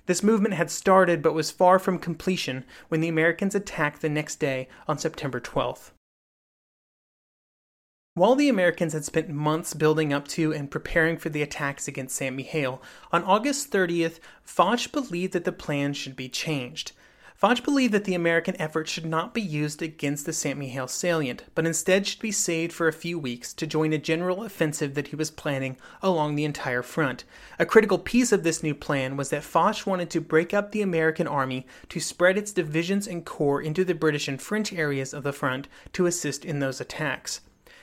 This 0.07 0.21
movement 0.21 0.55
had 0.55 0.69
started 0.69 1.21
but 1.21 1.33
was 1.33 1.51
far 1.51 1.79
from 1.79 1.99
completion 1.99 2.65
when 2.89 2.99
the 2.99 3.07
Americans 3.07 3.55
attacked 3.55 4.01
the 4.01 4.09
next 4.09 4.41
day 4.41 4.67
on 4.89 4.97
September 4.97 5.39
12th. 5.39 5.91
While 8.17 8.33
the 8.33 8.49
Americans 8.49 8.93
had 8.93 9.05
spent 9.05 9.29
months 9.29 9.75
building 9.75 10.11
up 10.11 10.27
to 10.29 10.51
and 10.51 10.71
preparing 10.71 11.17
for 11.17 11.29
the 11.29 11.43
attacks 11.43 11.87
against 11.87 12.15
St. 12.15 12.35
Mihiel, 12.35 12.79
on 13.11 13.23
August 13.23 13.71
30th, 13.71 14.19
Foch 14.41 14.91
believed 14.91 15.33
that 15.33 15.43
the 15.43 15.51
plan 15.51 15.93
should 15.93 16.15
be 16.15 16.27
changed. 16.27 16.93
Foch 17.35 17.63
believed 17.63 17.93
that 17.93 18.05
the 18.05 18.15
American 18.15 18.59
effort 18.59 18.87
should 18.87 19.05
not 19.05 19.35
be 19.35 19.41
used 19.43 19.83
against 19.83 20.25
the 20.25 20.33
St. 20.33 20.57
Mihiel 20.59 20.89
salient, 20.89 21.43
but 21.53 21.67
instead 21.67 22.07
should 22.07 22.19
be 22.19 22.31
saved 22.31 22.73
for 22.73 22.87
a 22.87 22.91
few 22.91 23.19
weeks 23.19 23.53
to 23.53 23.67
join 23.67 23.93
a 23.93 23.99
general 23.99 24.43
offensive 24.43 24.95
that 24.95 25.09
he 25.09 25.15
was 25.15 25.29
planning 25.29 25.77
along 26.01 26.33
the 26.33 26.43
entire 26.45 26.81
front. 26.81 27.23
A 27.59 27.67
critical 27.67 27.99
piece 27.99 28.31
of 28.31 28.41
this 28.41 28.63
new 28.63 28.73
plan 28.73 29.15
was 29.15 29.29
that 29.29 29.43
Foch 29.43 29.85
wanted 29.85 30.09
to 30.09 30.21
break 30.21 30.55
up 30.55 30.71
the 30.71 30.81
American 30.81 31.27
army 31.27 31.67
to 31.89 31.99
spread 31.99 32.35
its 32.35 32.51
divisions 32.51 33.05
and 33.05 33.23
corps 33.23 33.61
into 33.61 33.85
the 33.85 33.93
British 33.93 34.27
and 34.27 34.41
French 34.41 34.73
areas 34.73 35.13
of 35.13 35.21
the 35.21 35.31
front 35.31 35.67
to 35.93 36.07
assist 36.07 36.43
in 36.43 36.57
those 36.57 36.81
attacks. 36.81 37.41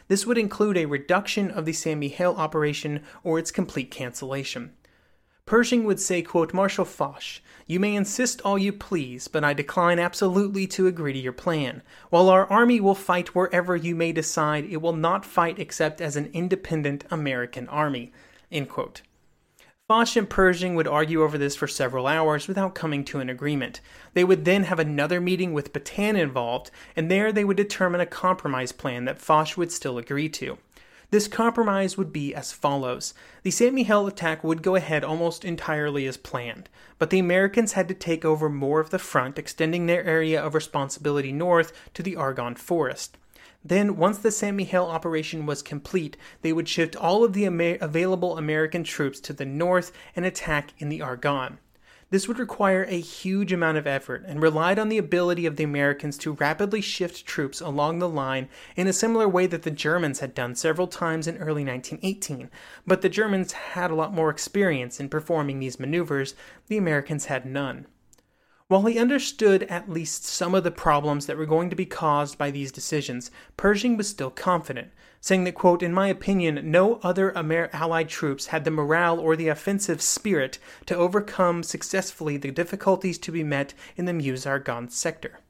This 0.08 0.26
would 0.26 0.38
include 0.38 0.76
a 0.76 0.86
reduction 0.86 1.50
of 1.50 1.64
the 1.64 1.72
St. 1.72 2.00
Mihiel 2.00 2.36
operation 2.36 3.02
or 3.22 3.38
its 3.38 3.50
complete 3.50 3.90
cancellation. 3.90 4.72
Pershing 5.46 5.84
would 5.84 6.00
say, 6.00 6.22
quote, 6.22 6.54
Marshal 6.54 6.86
Foch, 6.86 7.40
you 7.66 7.78
may 7.78 7.94
insist 7.94 8.40
all 8.42 8.58
you 8.58 8.72
please, 8.72 9.28
but 9.28 9.44
I 9.44 9.52
decline 9.52 9.98
absolutely 9.98 10.66
to 10.68 10.86
agree 10.86 11.12
to 11.12 11.18
your 11.18 11.32
plan. 11.32 11.82
While 12.10 12.30
our 12.30 12.46
army 12.46 12.80
will 12.80 12.94
fight 12.94 13.34
wherever 13.34 13.76
you 13.76 13.94
may 13.94 14.12
decide, 14.12 14.64
it 14.64 14.80
will 14.80 14.96
not 14.96 15.26
fight 15.26 15.58
except 15.58 16.00
as 16.00 16.16
an 16.16 16.30
independent 16.32 17.04
American 17.10 17.68
army. 17.68 18.12
End 18.50 18.68
quote. 18.68 19.02
Foch 19.86 20.16
and 20.16 20.30
Pershing 20.30 20.74
would 20.76 20.88
argue 20.88 21.22
over 21.22 21.36
this 21.36 21.54
for 21.54 21.68
several 21.68 22.06
hours 22.06 22.48
without 22.48 22.74
coming 22.74 23.04
to 23.04 23.20
an 23.20 23.28
agreement. 23.28 23.82
They 24.14 24.24
would 24.24 24.46
then 24.46 24.64
have 24.64 24.78
another 24.78 25.20
meeting 25.20 25.52
with 25.52 25.74
Petain 25.74 26.16
involved, 26.16 26.70
and 26.96 27.10
there 27.10 27.30
they 27.30 27.44
would 27.44 27.58
determine 27.58 28.00
a 28.00 28.06
compromise 28.06 28.72
plan 28.72 29.04
that 29.04 29.20
Foch 29.20 29.58
would 29.58 29.70
still 29.70 29.98
agree 29.98 30.30
to. 30.30 30.56
This 31.10 31.28
compromise 31.28 31.96
would 31.96 32.12
be 32.12 32.34
as 32.34 32.52
follows. 32.52 33.14
The 33.42 33.50
St. 33.50 33.74
Mihiel 33.74 34.08
attack 34.08 34.42
would 34.42 34.62
go 34.62 34.74
ahead 34.74 35.04
almost 35.04 35.44
entirely 35.44 36.06
as 36.06 36.16
planned, 36.16 36.68
but 36.98 37.10
the 37.10 37.18
Americans 37.18 37.72
had 37.72 37.88
to 37.88 37.94
take 37.94 38.24
over 38.24 38.48
more 38.48 38.80
of 38.80 38.90
the 38.90 38.98
front, 38.98 39.38
extending 39.38 39.86
their 39.86 40.04
area 40.04 40.42
of 40.42 40.54
responsibility 40.54 41.32
north 41.32 41.72
to 41.94 42.02
the 42.02 42.16
Argonne 42.16 42.56
Forest. 42.56 43.16
Then, 43.64 43.96
once 43.96 44.18
the 44.18 44.30
St. 44.30 44.54
Mihiel 44.54 44.86
operation 44.86 45.46
was 45.46 45.62
complete, 45.62 46.18
they 46.42 46.52
would 46.52 46.68
shift 46.68 46.96
all 46.96 47.24
of 47.24 47.32
the 47.32 47.46
available 47.46 48.36
American 48.36 48.84
troops 48.84 49.20
to 49.20 49.32
the 49.32 49.46
north 49.46 49.90
and 50.14 50.26
attack 50.26 50.74
in 50.78 50.90
the 50.90 51.00
Argonne. 51.00 51.58
This 52.10 52.28
would 52.28 52.38
require 52.38 52.84
a 52.84 53.00
huge 53.00 53.52
amount 53.52 53.78
of 53.78 53.86
effort 53.86 54.24
and 54.26 54.42
relied 54.42 54.78
on 54.78 54.88
the 54.88 54.98
ability 54.98 55.46
of 55.46 55.56
the 55.56 55.64
Americans 55.64 56.18
to 56.18 56.32
rapidly 56.32 56.80
shift 56.80 57.26
troops 57.26 57.60
along 57.60 57.98
the 57.98 58.08
line 58.08 58.48
in 58.76 58.86
a 58.86 58.92
similar 58.92 59.28
way 59.28 59.46
that 59.46 59.62
the 59.62 59.70
Germans 59.70 60.20
had 60.20 60.34
done 60.34 60.54
several 60.54 60.86
times 60.86 61.26
in 61.26 61.38
early 61.38 61.64
1918. 61.64 62.50
But 62.86 63.02
the 63.02 63.08
Germans 63.08 63.52
had 63.52 63.90
a 63.90 63.94
lot 63.94 64.12
more 64.12 64.30
experience 64.30 65.00
in 65.00 65.08
performing 65.08 65.58
these 65.58 65.80
maneuvers, 65.80 66.34
the 66.68 66.76
Americans 66.76 67.26
had 67.26 67.46
none. 67.46 67.86
While 68.68 68.86
he 68.86 68.98
understood 68.98 69.64
at 69.64 69.90
least 69.90 70.24
some 70.24 70.54
of 70.54 70.64
the 70.64 70.70
problems 70.70 71.26
that 71.26 71.36
were 71.36 71.44
going 71.44 71.68
to 71.68 71.76
be 71.76 71.84
caused 71.84 72.38
by 72.38 72.50
these 72.50 72.72
decisions, 72.72 73.30
Pershing 73.58 73.96
was 73.96 74.08
still 74.08 74.30
confident, 74.30 74.90
saying 75.24 75.44
that, 75.44 75.54
quote, 75.54 75.82
in 75.82 75.90
my 75.90 76.08
opinion, 76.08 76.70
no 76.70 77.00
other 77.02 77.32
Amer- 77.34 77.70
Allied 77.72 78.10
troops 78.10 78.48
had 78.48 78.64
the 78.64 78.70
morale 78.70 79.18
or 79.18 79.36
the 79.36 79.48
offensive 79.48 80.02
spirit 80.02 80.58
to 80.84 80.94
overcome 80.94 81.62
successfully 81.62 82.36
the 82.36 82.50
difficulties 82.50 83.16
to 83.16 83.32
be 83.32 83.42
met 83.42 83.72
in 83.96 84.04
the 84.04 84.12
Meuse-Argonne 84.12 84.90
sector. 84.90 85.40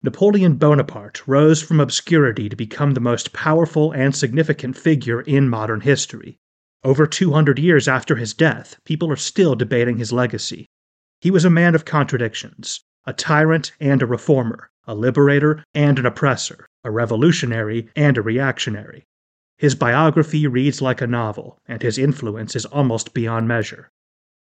Napoleon 0.00 0.54
Bonaparte 0.54 1.26
rose 1.26 1.60
from 1.60 1.80
obscurity 1.80 2.48
to 2.48 2.54
become 2.54 2.92
the 2.92 3.00
most 3.00 3.32
powerful 3.32 3.90
and 3.90 4.14
significant 4.14 4.76
figure 4.76 5.22
in 5.22 5.48
modern 5.48 5.80
history. 5.80 6.38
Over 6.84 7.06
200 7.06 7.58
years 7.58 7.88
after 7.88 8.16
his 8.16 8.34
death, 8.34 8.78
people 8.84 9.10
are 9.10 9.16
still 9.16 9.56
debating 9.56 9.96
his 9.96 10.12
legacy. 10.12 10.66
He 11.20 11.30
was 11.30 11.44
a 11.44 11.50
man 11.50 11.74
of 11.74 11.84
contradictions, 11.84 12.84
a 13.04 13.12
tyrant 13.12 13.72
and 13.80 14.00
a 14.00 14.06
reformer, 14.06 14.70
a 14.86 14.94
liberator 14.94 15.64
and 15.74 15.98
an 15.98 16.06
oppressor, 16.06 16.68
a 16.84 16.90
revolutionary 16.90 17.88
and 17.96 18.16
a 18.16 18.22
reactionary. 18.22 19.04
His 19.58 19.74
biography 19.74 20.46
reads 20.46 20.80
like 20.80 21.00
a 21.00 21.06
novel, 21.08 21.58
and 21.66 21.82
his 21.82 21.98
influence 21.98 22.54
is 22.54 22.64
almost 22.66 23.12
beyond 23.12 23.48
measure. 23.48 23.90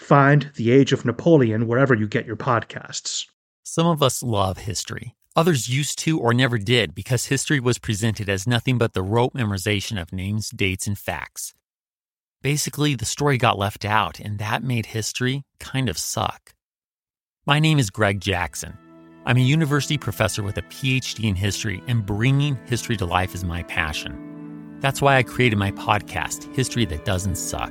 Find 0.00 0.50
The 0.56 0.72
Age 0.72 0.92
of 0.92 1.04
Napoleon 1.04 1.68
wherever 1.68 1.94
you 1.94 2.08
get 2.08 2.26
your 2.26 2.34
podcasts. 2.34 3.26
Some 3.62 3.86
of 3.86 4.02
us 4.02 4.22
love 4.22 4.56
history. 4.56 5.14
Others 5.36 5.68
used 5.68 5.98
to 6.00 6.18
or 6.18 6.32
never 6.32 6.58
did 6.58 6.94
because 6.94 7.26
history 7.26 7.60
was 7.60 7.78
presented 7.78 8.28
as 8.28 8.46
nothing 8.46 8.78
but 8.78 8.94
the 8.94 9.02
rote 9.02 9.34
memorization 9.34 10.00
of 10.00 10.12
names, 10.12 10.50
dates, 10.50 10.86
and 10.86 10.98
facts. 10.98 11.52
Basically, 12.42 12.94
the 12.94 13.04
story 13.04 13.36
got 13.36 13.58
left 13.58 13.84
out, 13.84 14.18
and 14.18 14.38
that 14.38 14.64
made 14.64 14.86
history 14.86 15.44
kind 15.60 15.88
of 15.88 15.98
suck. 15.98 16.54
My 17.46 17.60
name 17.60 17.78
is 17.78 17.90
Greg 17.90 18.20
Jackson. 18.20 18.76
I'm 19.26 19.36
a 19.36 19.40
university 19.40 19.98
professor 19.98 20.42
with 20.42 20.56
a 20.56 20.62
PhD 20.62 21.28
in 21.28 21.36
history, 21.36 21.82
and 21.86 22.06
bringing 22.06 22.58
history 22.66 22.96
to 22.96 23.04
life 23.04 23.34
is 23.34 23.44
my 23.44 23.62
passion. 23.64 24.78
That's 24.80 25.02
why 25.02 25.18
I 25.18 25.22
created 25.22 25.58
my 25.58 25.72
podcast, 25.72 26.52
History 26.56 26.86
That 26.86 27.04
Doesn't 27.04 27.36
Suck. 27.36 27.70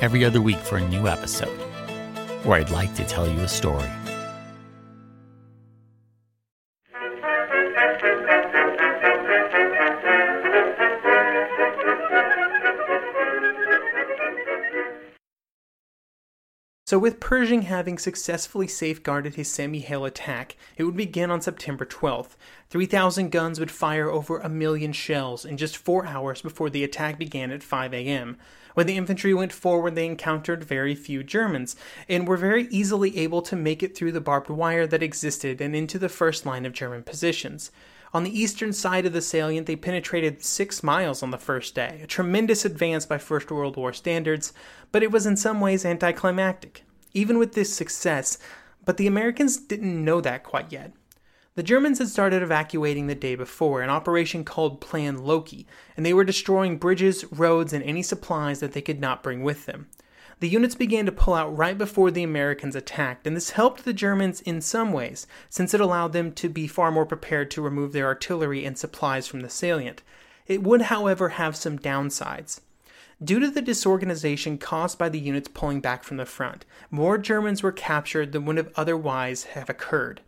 every 0.00 0.24
other 0.24 0.40
week 0.40 0.58
for 0.58 0.78
a 0.78 0.88
new 0.88 1.06
episode 1.06 1.58
where 2.44 2.58
I'd 2.58 2.70
like 2.70 2.94
to 2.94 3.04
tell 3.04 3.28
you 3.28 3.40
a 3.40 3.48
story. 3.48 3.90
So, 16.90 16.98
with 16.98 17.20
Pershing 17.20 17.62
having 17.62 17.98
successfully 17.98 18.66
safeguarded 18.66 19.36
his 19.36 19.48
St. 19.48 19.72
Mihiel 19.72 20.08
attack, 20.08 20.56
it 20.76 20.82
would 20.82 20.96
begin 20.96 21.30
on 21.30 21.40
September 21.40 21.86
12th. 21.86 22.30
3,000 22.68 23.30
guns 23.30 23.60
would 23.60 23.70
fire 23.70 24.10
over 24.10 24.40
a 24.40 24.48
million 24.48 24.90
shells 24.90 25.44
in 25.44 25.56
just 25.56 25.76
four 25.76 26.04
hours 26.04 26.42
before 26.42 26.68
the 26.68 26.82
attack 26.82 27.16
began 27.16 27.52
at 27.52 27.62
5 27.62 27.94
a.m. 27.94 28.38
When 28.74 28.88
the 28.88 28.96
infantry 28.96 29.32
went 29.32 29.52
forward, 29.52 29.94
they 29.94 30.04
encountered 30.04 30.64
very 30.64 30.96
few 30.96 31.22
Germans, 31.22 31.76
and 32.08 32.26
were 32.26 32.36
very 32.36 32.66
easily 32.70 33.16
able 33.18 33.42
to 33.42 33.54
make 33.54 33.84
it 33.84 33.96
through 33.96 34.10
the 34.10 34.20
barbed 34.20 34.50
wire 34.50 34.88
that 34.88 35.00
existed 35.00 35.60
and 35.60 35.76
into 35.76 35.96
the 35.96 36.08
first 36.08 36.44
line 36.44 36.66
of 36.66 36.72
German 36.72 37.04
positions. 37.04 37.70
On 38.12 38.24
the 38.24 38.40
eastern 38.40 38.72
side 38.72 39.06
of 39.06 39.12
the 39.12 39.20
salient, 39.20 39.66
they 39.68 39.76
penetrated 39.76 40.42
six 40.42 40.82
miles 40.82 41.22
on 41.22 41.30
the 41.30 41.38
first 41.38 41.76
day, 41.76 42.00
a 42.02 42.08
tremendous 42.08 42.64
advance 42.64 43.06
by 43.06 43.18
First 43.18 43.52
World 43.52 43.76
War 43.76 43.92
standards, 43.92 44.52
but 44.90 45.04
it 45.04 45.12
was 45.12 45.26
in 45.26 45.36
some 45.36 45.60
ways 45.60 45.84
anticlimactic. 45.84 46.82
Even 47.14 47.38
with 47.38 47.52
this 47.52 47.72
success, 47.72 48.36
but 48.84 48.96
the 48.96 49.06
Americans 49.06 49.58
didn't 49.58 50.04
know 50.04 50.20
that 50.20 50.42
quite 50.42 50.72
yet. 50.72 50.92
The 51.54 51.62
Germans 51.62 51.98
had 51.98 52.08
started 52.08 52.42
evacuating 52.42 53.06
the 53.06 53.14
day 53.14 53.36
before, 53.36 53.82
an 53.82 53.90
operation 53.90 54.44
called 54.44 54.80
Plan 54.80 55.18
Loki, 55.18 55.66
and 55.96 56.04
they 56.04 56.14
were 56.14 56.24
destroying 56.24 56.78
bridges, 56.78 57.24
roads, 57.30 57.72
and 57.72 57.84
any 57.84 58.02
supplies 58.02 58.60
that 58.60 58.72
they 58.72 58.80
could 58.80 59.00
not 59.00 59.22
bring 59.22 59.42
with 59.42 59.66
them. 59.66 59.88
The 60.40 60.48
units 60.48 60.74
began 60.74 61.04
to 61.04 61.12
pull 61.12 61.34
out 61.34 61.54
right 61.54 61.76
before 61.76 62.10
the 62.10 62.22
Americans 62.22 62.74
attacked, 62.74 63.26
and 63.26 63.36
this 63.36 63.50
helped 63.50 63.84
the 63.84 63.92
Germans 63.92 64.40
in 64.40 64.62
some 64.62 64.90
ways, 64.90 65.26
since 65.50 65.74
it 65.74 65.82
allowed 65.82 66.14
them 66.14 66.32
to 66.32 66.48
be 66.48 66.66
far 66.66 66.90
more 66.90 67.04
prepared 67.04 67.50
to 67.50 67.62
remove 67.62 67.92
their 67.92 68.06
artillery 68.06 68.64
and 68.64 68.78
supplies 68.78 69.26
from 69.26 69.40
the 69.40 69.50
salient. 69.50 70.02
It 70.46 70.62
would, 70.62 70.82
however, 70.82 71.30
have 71.30 71.56
some 71.56 71.78
downsides. 71.78 72.62
Due 73.22 73.38
to 73.38 73.50
the 73.50 73.60
disorganization 73.60 74.56
caused 74.56 74.96
by 74.96 75.10
the 75.10 75.18
units 75.18 75.50
pulling 75.52 75.82
back 75.82 76.04
from 76.04 76.16
the 76.16 76.24
front, 76.24 76.64
more 76.90 77.18
Germans 77.18 77.62
were 77.62 77.70
captured 77.70 78.32
than 78.32 78.46
would 78.46 78.56
have 78.56 78.72
otherwise 78.76 79.44
have 79.44 79.68
occurred. 79.68 80.22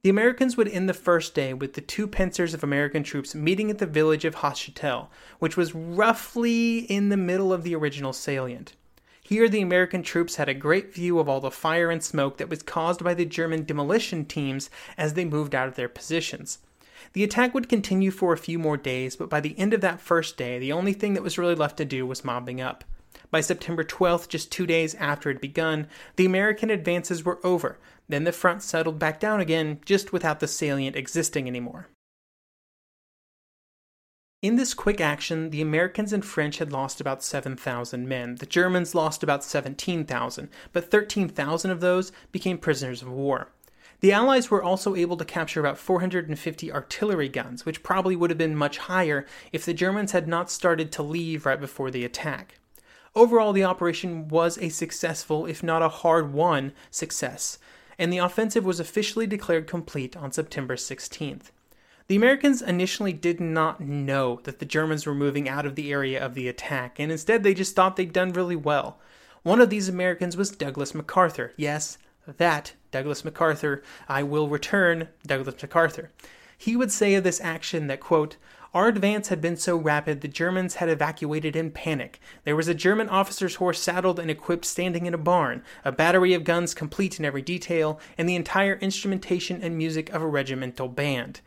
The 0.00 0.08
Americans 0.08 0.56
would 0.56 0.68
end 0.68 0.88
the 0.88 0.94
first 0.94 1.34
day 1.34 1.52
with 1.52 1.74
the 1.74 1.82
two 1.82 2.06
pincers 2.06 2.54
of 2.54 2.64
American 2.64 3.02
troops 3.02 3.34
meeting 3.34 3.70
at 3.70 3.76
the 3.76 3.84
village 3.84 4.24
of 4.24 4.36
Hostetl, 4.36 5.08
which 5.38 5.58
was 5.58 5.74
roughly 5.74 6.78
in 6.78 7.10
the 7.10 7.18
middle 7.18 7.52
of 7.52 7.62
the 7.62 7.74
original 7.74 8.14
salient. 8.14 8.72
Here, 9.26 9.48
the 9.48 9.62
American 9.62 10.02
troops 10.02 10.36
had 10.36 10.50
a 10.50 10.54
great 10.54 10.92
view 10.92 11.18
of 11.18 11.30
all 11.30 11.40
the 11.40 11.50
fire 11.50 11.90
and 11.90 12.04
smoke 12.04 12.36
that 12.36 12.50
was 12.50 12.62
caused 12.62 13.02
by 13.02 13.14
the 13.14 13.24
German 13.24 13.64
demolition 13.64 14.26
teams 14.26 14.68
as 14.98 15.14
they 15.14 15.24
moved 15.24 15.54
out 15.54 15.66
of 15.66 15.76
their 15.76 15.88
positions. 15.88 16.58
The 17.14 17.24
attack 17.24 17.54
would 17.54 17.70
continue 17.70 18.10
for 18.10 18.34
a 18.34 18.38
few 18.38 18.58
more 18.58 18.76
days, 18.76 19.16
but 19.16 19.30
by 19.30 19.40
the 19.40 19.58
end 19.58 19.72
of 19.72 19.80
that 19.80 19.98
first 19.98 20.36
day, 20.36 20.58
the 20.58 20.72
only 20.72 20.92
thing 20.92 21.14
that 21.14 21.22
was 21.22 21.38
really 21.38 21.54
left 21.54 21.78
to 21.78 21.86
do 21.86 22.06
was 22.06 22.22
mobbing 22.22 22.60
up. 22.60 22.84
By 23.30 23.40
September 23.40 23.82
12th, 23.82 24.28
just 24.28 24.52
two 24.52 24.66
days 24.66 24.94
after 24.96 25.30
it 25.30 25.36
had 25.36 25.40
begun, 25.40 25.86
the 26.16 26.26
American 26.26 26.68
advances 26.68 27.24
were 27.24 27.40
over. 27.42 27.78
Then 28.10 28.24
the 28.24 28.32
front 28.32 28.62
settled 28.62 28.98
back 28.98 29.20
down 29.20 29.40
again, 29.40 29.80
just 29.86 30.12
without 30.12 30.40
the 30.40 30.46
salient 30.46 30.96
existing 30.96 31.48
anymore. 31.48 31.88
In 34.44 34.56
this 34.56 34.74
quick 34.74 35.00
action, 35.00 35.48
the 35.48 35.62
Americans 35.62 36.12
and 36.12 36.22
French 36.22 36.58
had 36.58 36.70
lost 36.70 37.00
about 37.00 37.24
7,000 37.24 38.06
men. 38.06 38.34
The 38.34 38.44
Germans 38.44 38.94
lost 38.94 39.22
about 39.22 39.42
17,000, 39.42 40.50
but 40.70 40.90
13,000 40.90 41.70
of 41.70 41.80
those 41.80 42.12
became 42.30 42.58
prisoners 42.58 43.00
of 43.00 43.10
war. 43.10 43.48
The 44.00 44.12
Allies 44.12 44.50
were 44.50 44.62
also 44.62 44.96
able 44.96 45.16
to 45.16 45.24
capture 45.24 45.60
about 45.60 45.78
450 45.78 46.70
artillery 46.70 47.30
guns, 47.30 47.64
which 47.64 47.82
probably 47.82 48.16
would 48.16 48.28
have 48.28 48.36
been 48.36 48.54
much 48.54 48.76
higher 48.76 49.24
if 49.50 49.64
the 49.64 49.72
Germans 49.72 50.12
had 50.12 50.28
not 50.28 50.50
started 50.50 50.92
to 50.92 51.02
leave 51.02 51.46
right 51.46 51.58
before 51.58 51.90
the 51.90 52.04
attack. 52.04 52.58
Overall, 53.14 53.54
the 53.54 53.64
operation 53.64 54.28
was 54.28 54.58
a 54.58 54.68
successful, 54.68 55.46
if 55.46 55.62
not 55.62 55.80
a 55.80 55.88
hard 55.88 56.34
won, 56.34 56.74
success, 56.90 57.58
and 57.98 58.12
the 58.12 58.18
offensive 58.18 58.66
was 58.66 58.78
officially 58.78 59.26
declared 59.26 59.66
complete 59.66 60.18
on 60.18 60.32
September 60.32 60.76
16th. 60.76 61.50
The 62.06 62.16
Americans 62.16 62.60
initially 62.60 63.14
did 63.14 63.40
not 63.40 63.80
know 63.80 64.38
that 64.44 64.58
the 64.58 64.66
Germans 64.66 65.06
were 65.06 65.14
moving 65.14 65.48
out 65.48 65.64
of 65.64 65.74
the 65.74 65.90
area 65.90 66.22
of 66.22 66.34
the 66.34 66.48
attack, 66.48 67.00
and 67.00 67.10
instead 67.10 67.42
they 67.42 67.54
just 67.54 67.74
thought 67.74 67.96
they'd 67.96 68.12
done 68.12 68.34
really 68.34 68.56
well. 68.56 68.98
One 69.42 69.58
of 69.58 69.70
these 69.70 69.88
Americans 69.88 70.36
was 70.36 70.50
Douglas 70.50 70.94
MacArthur. 70.94 71.54
Yes, 71.56 71.96
that 72.26 72.74
Douglas 72.90 73.24
MacArthur, 73.24 73.82
I 74.06 74.22
will 74.22 74.48
return 74.48 75.08
Douglas 75.26 75.62
MacArthur. 75.62 76.10
He 76.58 76.76
would 76.76 76.92
say 76.92 77.14
of 77.14 77.24
this 77.24 77.40
action 77.40 77.86
that, 77.86 78.00
quote, 78.00 78.36
our 78.74 78.88
advance 78.88 79.28
had 79.28 79.40
been 79.40 79.56
so 79.56 79.74
rapid 79.74 80.20
the 80.20 80.28
Germans 80.28 80.74
had 80.74 80.90
evacuated 80.90 81.56
in 81.56 81.70
panic. 81.70 82.20
There 82.44 82.56
was 82.56 82.68
a 82.68 82.74
German 82.74 83.08
officer's 83.08 83.54
horse 83.54 83.80
saddled 83.80 84.18
and 84.18 84.30
equipped 84.30 84.66
standing 84.66 85.06
in 85.06 85.14
a 85.14 85.18
barn, 85.18 85.62
a 85.86 85.92
battery 85.92 86.34
of 86.34 86.44
guns 86.44 86.74
complete 86.74 87.18
in 87.18 87.24
every 87.24 87.40
detail, 87.40 87.98
and 88.18 88.28
the 88.28 88.36
entire 88.36 88.74
instrumentation 88.74 89.62
and 89.62 89.78
music 89.78 90.12
of 90.12 90.20
a 90.20 90.26
regimental 90.26 90.88
band. 90.88 91.40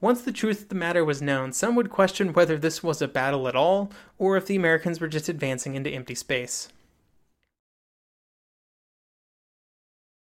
Once 0.00 0.22
the 0.22 0.32
truth 0.32 0.62
of 0.62 0.68
the 0.68 0.74
matter 0.74 1.04
was 1.04 1.20
known, 1.20 1.52
some 1.52 1.74
would 1.74 1.90
question 1.90 2.32
whether 2.32 2.56
this 2.56 2.82
was 2.82 3.02
a 3.02 3.08
battle 3.08 3.46
at 3.46 3.54
all, 3.54 3.90
or 4.18 4.36
if 4.36 4.46
the 4.46 4.56
Americans 4.56 5.00
were 5.00 5.08
just 5.08 5.28
advancing 5.28 5.74
into 5.74 5.90
empty 5.90 6.14
space. 6.14 6.68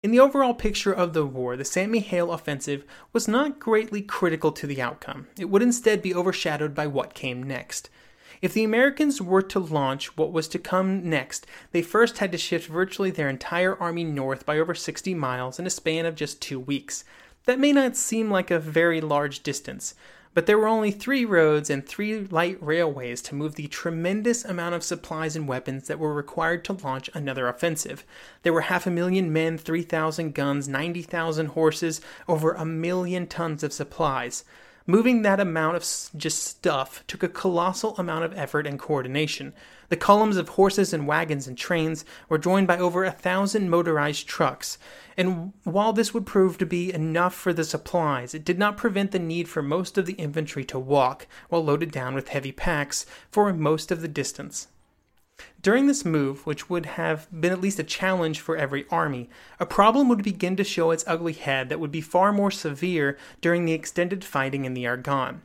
In 0.01 0.11
the 0.11 0.19
overall 0.19 0.53
picture 0.53 0.93
of 0.93 1.13
the 1.13 1.25
war, 1.25 1.57
the 1.57 1.65
St. 1.65 1.91
Mihiel 1.91 2.31
offensive 2.31 2.85
was 3.11 3.27
not 3.27 3.59
greatly 3.59 4.03
critical 4.03 4.51
to 4.51 4.67
the 4.67 4.79
outcome. 4.79 5.27
It 5.37 5.49
would 5.49 5.63
instead 5.63 6.01
be 6.01 6.13
overshadowed 6.13 6.75
by 6.75 6.85
what 6.87 7.15
came 7.15 7.41
next. 7.41 7.89
If 8.39 8.53
the 8.53 8.63
Americans 8.63 9.19
were 9.21 9.41
to 9.41 9.59
launch 9.59 10.15
what 10.15 10.31
was 10.31 10.47
to 10.49 10.59
come 10.59 11.09
next, 11.09 11.47
they 11.71 11.81
first 11.81 12.19
had 12.19 12.31
to 12.33 12.37
shift 12.37 12.69
virtually 12.69 13.09
their 13.09 13.29
entire 13.29 13.75
army 13.75 14.03
north 14.03 14.45
by 14.45 14.59
over 14.59 14.75
60 14.75 15.15
miles 15.15 15.57
in 15.57 15.65
a 15.65 15.71
span 15.71 16.05
of 16.05 16.13
just 16.13 16.39
two 16.39 16.59
weeks. 16.59 17.03
That 17.45 17.59
may 17.59 17.71
not 17.71 17.95
seem 17.95 18.31
like 18.31 18.49
a 18.49 18.59
very 18.59 18.99
large 19.01 19.43
distance, 19.43 19.93
but 20.33 20.47
there 20.47 20.57
were 20.57 20.67
only 20.67 20.89
three 20.91 21.25
roads 21.25 21.69
and 21.69 21.85
three 21.85 22.21
light 22.21 22.57
railways 22.59 23.21
to 23.21 23.35
move 23.35 23.53
the 23.53 23.67
tremendous 23.67 24.43
amount 24.43 24.73
of 24.73 24.83
supplies 24.83 25.35
and 25.35 25.47
weapons 25.47 25.87
that 25.87 25.99
were 25.99 26.13
required 26.13 26.65
to 26.65 26.73
launch 26.73 27.09
another 27.13 27.47
offensive. 27.47 28.03
There 28.41 28.51
were 28.51 28.61
half 28.61 28.87
a 28.87 28.91
million 28.91 29.31
men, 29.31 29.59
3,000 29.59 30.33
guns, 30.33 30.67
90,000 30.67 31.45
horses, 31.47 32.01
over 32.27 32.53
a 32.53 32.65
million 32.65 33.27
tons 33.27 33.63
of 33.63 33.71
supplies. 33.71 34.43
Moving 34.87 35.23
that 35.23 35.39
amount 35.39 35.77
of 35.77 35.81
just 36.15 36.43
stuff 36.43 37.03
took 37.07 37.23
a 37.23 37.27
colossal 37.27 37.97
amount 37.97 38.23
of 38.23 38.37
effort 38.37 38.67
and 38.67 38.77
coordination. 38.77 39.55
The 39.89 39.97
columns 39.97 40.37
of 40.37 40.49
horses 40.49 40.93
and 40.93 41.07
wagons 41.07 41.47
and 41.47 41.57
trains 41.57 42.05
were 42.29 42.37
joined 42.37 42.67
by 42.67 42.77
over 42.77 43.03
a 43.03 43.09
thousand 43.09 43.71
motorized 43.71 44.27
trucks, 44.27 44.77
and 45.17 45.53
while 45.63 45.91
this 45.91 46.13
would 46.13 46.27
prove 46.27 46.59
to 46.59 46.67
be 46.67 46.93
enough 46.93 47.33
for 47.33 47.51
the 47.51 47.63
supplies, 47.63 48.35
it 48.35 48.45
did 48.45 48.59
not 48.59 48.77
prevent 48.77 49.09
the 49.09 49.17
need 49.17 49.49
for 49.49 49.63
most 49.63 49.97
of 49.97 50.05
the 50.05 50.13
infantry 50.13 50.63
to 50.65 50.77
walk, 50.77 51.25
while 51.49 51.65
loaded 51.65 51.91
down 51.91 52.13
with 52.13 52.27
heavy 52.27 52.51
packs, 52.51 53.07
for 53.31 53.51
most 53.53 53.89
of 53.91 54.01
the 54.01 54.07
distance. 54.07 54.67
During 55.65 55.87
this 55.87 56.05
move, 56.05 56.45
which 56.45 56.69
would 56.69 56.85
have 56.85 57.27
been 57.31 57.51
at 57.51 57.59
least 57.59 57.79
a 57.79 57.83
challenge 57.83 58.39
for 58.39 58.55
every 58.55 58.85
army, 58.91 59.31
a 59.59 59.65
problem 59.65 60.07
would 60.09 60.23
begin 60.23 60.55
to 60.57 60.63
show 60.63 60.91
its 60.91 61.03
ugly 61.07 61.33
head 61.33 61.69
that 61.69 61.79
would 61.79 61.91
be 61.91 62.01
far 62.01 62.31
more 62.31 62.51
severe 62.51 63.17
during 63.41 63.65
the 63.65 63.73
extended 63.73 64.23
fighting 64.23 64.65
in 64.65 64.75
the 64.75 64.85
Argonne. 64.85 65.41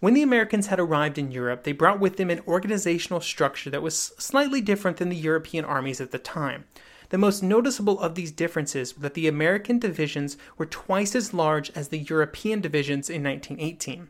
When 0.00 0.14
the 0.14 0.22
Americans 0.22 0.68
had 0.68 0.80
arrived 0.80 1.18
in 1.18 1.30
Europe, 1.30 1.64
they 1.64 1.72
brought 1.72 2.00
with 2.00 2.16
them 2.16 2.30
an 2.30 2.40
organizational 2.48 3.20
structure 3.20 3.68
that 3.68 3.82
was 3.82 4.14
slightly 4.16 4.62
different 4.62 4.96
than 4.96 5.10
the 5.10 5.16
European 5.16 5.66
armies 5.66 6.00
at 6.00 6.12
the 6.12 6.18
time. 6.18 6.64
The 7.10 7.18
most 7.18 7.42
noticeable 7.42 8.00
of 8.00 8.14
these 8.14 8.32
differences 8.32 8.94
was 8.94 9.02
that 9.02 9.12
the 9.12 9.28
American 9.28 9.78
divisions 9.78 10.38
were 10.56 10.64
twice 10.64 11.14
as 11.14 11.34
large 11.34 11.70
as 11.72 11.88
the 11.88 11.98
European 11.98 12.62
divisions 12.62 13.10
in 13.10 13.22
1918. 13.22 14.08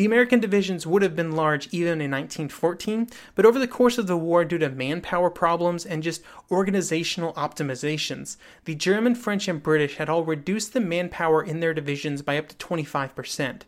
The 0.00 0.06
American 0.06 0.40
divisions 0.40 0.86
would 0.86 1.02
have 1.02 1.14
been 1.14 1.32
large 1.32 1.68
even 1.72 2.00
in 2.00 2.10
1914, 2.10 3.10
but 3.34 3.44
over 3.44 3.58
the 3.58 3.68
course 3.68 3.98
of 3.98 4.06
the 4.06 4.16
war, 4.16 4.46
due 4.46 4.56
to 4.56 4.70
manpower 4.70 5.28
problems 5.28 5.84
and 5.84 6.02
just 6.02 6.22
organizational 6.50 7.34
optimizations, 7.34 8.38
the 8.64 8.74
German, 8.74 9.14
French, 9.14 9.46
and 9.46 9.62
British 9.62 9.96
had 9.96 10.08
all 10.08 10.24
reduced 10.24 10.72
the 10.72 10.80
manpower 10.80 11.42
in 11.42 11.60
their 11.60 11.74
divisions 11.74 12.22
by 12.22 12.38
up 12.38 12.48
to 12.48 12.56
25%. 12.56 13.60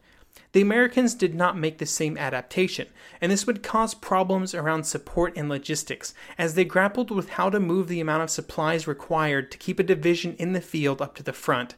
The 0.53 0.63
Americans 0.63 1.13
did 1.13 1.35
not 1.35 1.59
make 1.59 1.77
the 1.77 1.85
same 1.85 2.17
adaptation, 2.17 2.89
and 3.21 3.31
this 3.31 3.47
would 3.47 3.63
cause 3.63 3.93
problems 3.93 4.55
around 4.55 4.85
support 4.85 5.37
and 5.37 5.51
logistics 5.51 6.15
as 6.39 6.55
they 6.55 6.65
grappled 6.65 7.11
with 7.11 7.29
how 7.29 7.51
to 7.51 7.61
move 7.61 7.89
the 7.89 8.01
amount 8.01 8.23
of 8.23 8.31
supplies 8.31 8.87
required 8.87 9.53
to 9.53 9.59
keep 9.59 9.79
a 9.79 9.83
division 9.83 10.35
in 10.39 10.55
the 10.55 10.63
field 10.63 11.03
up 11.03 11.15
to 11.17 11.23
the 11.23 11.35
front. 11.35 11.75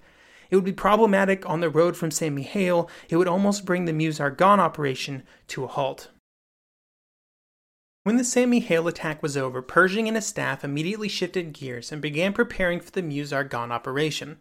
It 0.51 0.57
would 0.57 0.65
be 0.65 0.73
problematic 0.73 1.49
on 1.49 1.61
the 1.61 1.71
road 1.71 1.97
from 1.97 2.11
St. 2.11 2.35
Mihiel, 2.35 2.89
it 3.09 3.17
would 3.17 3.29
almost 3.29 3.65
bring 3.65 3.85
the 3.85 3.93
Meuse 3.93 4.21
Argonne 4.21 4.61
operation 4.61 5.23
to 5.49 5.65
a 5.65 5.69
halt. 5.69 6.11
When 8.05 8.19
the 8.19 8.25
St. 8.25 8.51
Mihiel 8.51 8.87
attack 8.87 9.23
was 9.23 9.37
over, 9.37 9.63
Pershing 9.63 10.09
and 10.09 10.17
his 10.17 10.27
staff 10.27 10.63
immediately 10.63 11.09
shifted 11.09 11.55
gears 11.55 11.91
and 11.91 12.03
began 12.03 12.35
preparing 12.35 12.81
for 12.81 12.91
the 12.91 13.03
Meuse 13.03 13.33
Argonne 13.33 13.73
operation. 13.73 14.39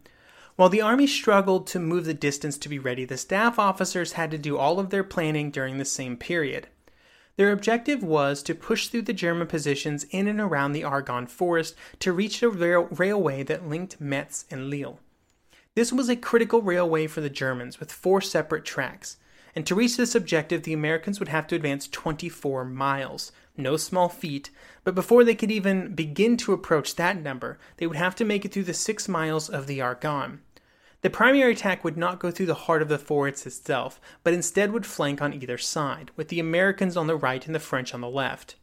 While 0.56 0.68
the 0.68 0.82
Army 0.82 1.06
struggled 1.06 1.66
to 1.68 1.80
move 1.80 2.04
the 2.04 2.14
distance 2.14 2.58
to 2.58 2.68
be 2.68 2.78
ready, 2.78 3.04
the 3.04 3.16
staff 3.16 3.58
officers 3.58 4.12
had 4.12 4.30
to 4.32 4.38
do 4.38 4.58
all 4.58 4.78
of 4.78 4.90
their 4.90 5.02
planning 5.02 5.50
during 5.50 5.78
the 5.78 5.84
same 5.84 6.16
period. 6.16 6.68
Their 7.36 7.50
objective 7.50 8.02
was 8.04 8.42
to 8.44 8.54
push 8.54 8.88
through 8.88 9.02
the 9.02 9.12
German 9.12 9.48
positions 9.48 10.04
in 10.10 10.28
and 10.28 10.40
around 10.40 10.72
the 10.72 10.84
Argonne 10.84 11.26
Forest 11.26 11.74
to 12.00 12.12
reach 12.12 12.42
a 12.42 12.48
rail- 12.48 12.88
railway 12.90 13.42
that 13.44 13.66
linked 13.66 14.00
Metz 14.00 14.44
and 14.50 14.70
Lille. 14.70 15.00
This 15.76 15.92
was 15.92 16.08
a 16.08 16.14
critical 16.14 16.62
railway 16.62 17.08
for 17.08 17.20
the 17.20 17.28
Germans 17.28 17.80
with 17.80 17.90
four 17.90 18.20
separate 18.20 18.64
tracks, 18.64 19.16
and 19.56 19.66
to 19.66 19.74
reach 19.74 19.96
this 19.96 20.14
objective, 20.14 20.62
the 20.62 20.72
Americans 20.72 21.18
would 21.18 21.28
have 21.28 21.48
to 21.48 21.56
advance 21.56 21.88
24 21.88 22.64
miles. 22.64 23.32
No 23.56 23.76
small 23.76 24.08
feat, 24.08 24.50
but 24.84 24.94
before 24.94 25.24
they 25.24 25.34
could 25.34 25.50
even 25.50 25.92
begin 25.92 26.36
to 26.36 26.52
approach 26.52 26.94
that 26.94 27.20
number, 27.20 27.58
they 27.78 27.88
would 27.88 27.96
have 27.96 28.14
to 28.16 28.24
make 28.24 28.44
it 28.44 28.52
through 28.52 28.64
the 28.64 28.74
six 28.74 29.08
miles 29.08 29.48
of 29.48 29.66
the 29.66 29.80
Argonne. 29.80 30.42
The 31.00 31.10
primary 31.10 31.52
attack 31.52 31.82
would 31.82 31.96
not 31.96 32.20
go 32.20 32.30
through 32.30 32.46
the 32.46 32.54
heart 32.54 32.80
of 32.80 32.88
the 32.88 32.96
forest 32.96 33.44
itself, 33.44 34.00
but 34.22 34.32
instead 34.32 34.72
would 34.72 34.86
flank 34.86 35.20
on 35.20 35.34
either 35.34 35.58
side, 35.58 36.12
with 36.14 36.28
the 36.28 36.38
Americans 36.38 36.96
on 36.96 37.08
the 37.08 37.16
right 37.16 37.44
and 37.44 37.54
the 37.54 37.58
French 37.60 37.92
on 37.92 38.00
the 38.00 38.08
left. 38.08 38.54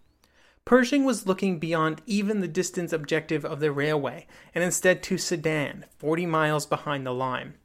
Pershing 0.71 1.03
was 1.03 1.27
looking 1.27 1.60
beyond 1.60 2.01
even 2.05 2.39
the 2.39 2.47
distance 2.47 2.93
objective 2.93 3.43
of 3.43 3.60
the 3.60 3.73
railway, 3.73 4.25
and 4.55 4.63
instead 4.63 5.03
to 5.03 5.17
Sedan, 5.17 5.84
40 5.97 6.25
miles 6.25 6.65
behind 6.65 7.05
the 7.05 7.13
line. 7.13 7.55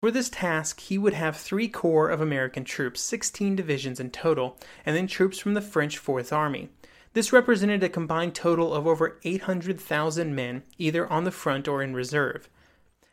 For 0.00 0.12
this 0.12 0.30
task, 0.30 0.78
he 0.78 0.96
would 0.96 1.14
have 1.14 1.36
three 1.36 1.66
corps 1.66 2.10
of 2.10 2.20
American 2.20 2.62
troops, 2.62 3.00
16 3.00 3.56
divisions 3.56 3.98
in 3.98 4.10
total, 4.10 4.56
and 4.86 4.94
then 4.94 5.08
troops 5.08 5.40
from 5.40 5.54
the 5.54 5.60
French 5.60 5.98
Fourth 5.98 6.32
Army. 6.32 6.68
This 7.14 7.32
represented 7.32 7.82
a 7.82 7.88
combined 7.88 8.36
total 8.36 8.72
of 8.72 8.86
over 8.86 9.18
800,000 9.24 10.36
men, 10.36 10.62
either 10.78 11.08
on 11.12 11.24
the 11.24 11.32
front 11.32 11.66
or 11.66 11.82
in 11.82 11.94
reserve. 11.94 12.48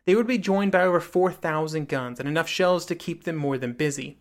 They 0.06 0.14
would 0.14 0.28
be 0.28 0.38
joined 0.38 0.72
by 0.74 0.84
over 0.84 1.00
4,000 1.00 1.90
guns 1.90 2.20
and 2.20 2.30
enough 2.30 2.48
shells 2.48 2.86
to 2.86 2.94
keep 2.94 3.24
them 3.24 3.38
more 3.38 3.58
than 3.58 3.74
busy. 3.74 4.20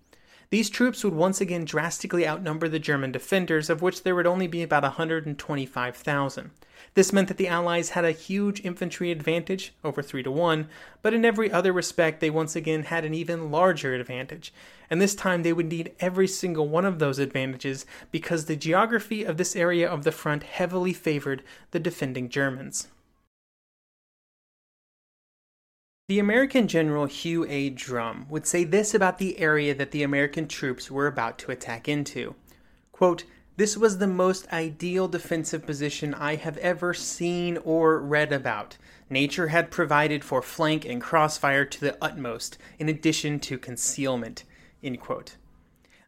These 0.50 0.70
troops 0.70 1.04
would 1.04 1.14
once 1.14 1.40
again 1.40 1.64
drastically 1.64 2.26
outnumber 2.26 2.68
the 2.68 2.80
German 2.80 3.12
defenders, 3.12 3.70
of 3.70 3.82
which 3.82 4.02
there 4.02 4.16
would 4.16 4.26
only 4.26 4.48
be 4.48 4.64
about 4.64 4.82
125,000. 4.82 6.50
This 6.94 7.12
meant 7.12 7.28
that 7.28 7.36
the 7.36 7.46
Allies 7.46 7.90
had 7.90 8.04
a 8.04 8.10
huge 8.10 8.60
infantry 8.64 9.12
advantage, 9.12 9.72
over 9.84 10.02
3 10.02 10.24
to 10.24 10.30
1, 10.32 10.66
but 11.02 11.14
in 11.14 11.24
every 11.24 11.52
other 11.52 11.72
respect 11.72 12.18
they 12.18 12.30
once 12.30 12.56
again 12.56 12.82
had 12.82 13.04
an 13.04 13.14
even 13.14 13.52
larger 13.52 13.94
advantage. 13.94 14.52
And 14.90 15.00
this 15.00 15.14
time 15.14 15.44
they 15.44 15.52
would 15.52 15.68
need 15.68 15.92
every 16.00 16.26
single 16.26 16.68
one 16.68 16.84
of 16.84 16.98
those 16.98 17.20
advantages 17.20 17.86
because 18.10 18.46
the 18.46 18.56
geography 18.56 19.22
of 19.22 19.36
this 19.36 19.54
area 19.54 19.88
of 19.88 20.02
the 20.02 20.10
front 20.10 20.42
heavily 20.42 20.92
favored 20.92 21.44
the 21.70 21.78
defending 21.78 22.28
Germans. 22.28 22.88
The 26.10 26.18
American 26.18 26.66
General 26.66 27.06
Hugh 27.06 27.46
A. 27.48 27.70
Drum 27.70 28.26
would 28.28 28.44
say 28.44 28.64
this 28.64 28.94
about 28.94 29.18
the 29.18 29.38
area 29.38 29.76
that 29.76 29.92
the 29.92 30.02
American 30.02 30.48
troops 30.48 30.90
were 30.90 31.06
about 31.06 31.38
to 31.38 31.52
attack 31.52 31.86
into. 31.86 32.34
Quote, 32.90 33.22
this 33.56 33.76
was 33.76 33.98
the 33.98 34.08
most 34.08 34.52
ideal 34.52 35.06
defensive 35.06 35.64
position 35.64 36.12
I 36.12 36.34
have 36.34 36.56
ever 36.56 36.94
seen 36.94 37.58
or 37.58 38.00
read 38.00 38.32
about. 38.32 38.76
Nature 39.08 39.46
had 39.46 39.70
provided 39.70 40.24
for 40.24 40.42
flank 40.42 40.84
and 40.84 41.00
crossfire 41.00 41.64
to 41.66 41.80
the 41.80 41.96
utmost, 42.02 42.58
in 42.80 42.88
addition 42.88 43.38
to 43.38 43.56
concealment. 43.56 44.42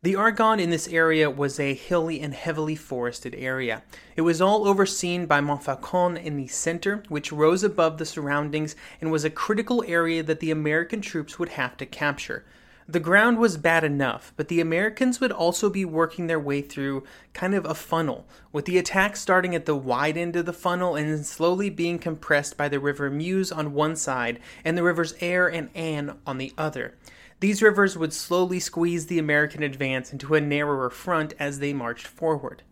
The 0.04 0.16
Argonne 0.16 0.58
in 0.58 0.70
this 0.70 0.88
area 0.88 1.30
was 1.30 1.60
a 1.60 1.74
hilly 1.74 2.20
and 2.20 2.34
heavily 2.34 2.74
forested 2.74 3.36
area. 3.38 3.84
It 4.16 4.22
was 4.22 4.42
all 4.42 4.66
overseen 4.66 5.26
by 5.26 5.40
Montfaucon 5.40 6.16
in 6.16 6.36
the 6.36 6.48
center, 6.48 7.04
which 7.08 7.30
rose 7.30 7.62
above 7.62 7.98
the 7.98 8.04
surroundings 8.04 8.74
and 9.00 9.12
was 9.12 9.24
a 9.24 9.30
critical 9.30 9.84
area 9.86 10.24
that 10.24 10.40
the 10.40 10.50
American 10.50 11.02
troops 11.02 11.38
would 11.38 11.50
have 11.50 11.76
to 11.76 11.86
capture. 11.86 12.44
The 12.88 12.98
ground 12.98 13.38
was 13.38 13.56
bad 13.56 13.84
enough, 13.84 14.32
but 14.36 14.48
the 14.48 14.60
Americans 14.60 15.20
would 15.20 15.30
also 15.30 15.70
be 15.70 15.84
working 15.84 16.26
their 16.26 16.40
way 16.40 16.62
through 16.62 17.04
kind 17.32 17.54
of 17.54 17.64
a 17.64 17.72
funnel, 17.72 18.26
with 18.50 18.64
the 18.64 18.78
attack 18.78 19.14
starting 19.14 19.54
at 19.54 19.66
the 19.66 19.76
wide 19.76 20.16
end 20.16 20.34
of 20.34 20.46
the 20.46 20.52
funnel 20.52 20.96
and 20.96 21.12
then 21.12 21.22
slowly 21.22 21.70
being 21.70 22.00
compressed 22.00 22.56
by 22.56 22.68
the 22.68 22.80
River 22.80 23.08
Meuse 23.08 23.52
on 23.52 23.72
one 23.72 23.94
side 23.94 24.40
and 24.64 24.76
the 24.76 24.82
rivers 24.82 25.14
Aire 25.20 25.46
and 25.46 25.72
Aisne 25.74 26.16
on 26.26 26.38
the 26.38 26.52
other. 26.58 26.94
These 27.42 27.61
rivers 27.61 27.98
would 27.98 28.12
slowly 28.12 28.61
squeeze 28.61 29.09
the 29.09 29.18
American 29.18 29.64
advance 29.64 30.12
into 30.12 30.37
a 30.37 30.40
narrower 30.40 30.88
front 30.90 31.35
as 31.40 31.59
they 31.59 31.72
marched 31.72 32.07
forward. 32.07 32.62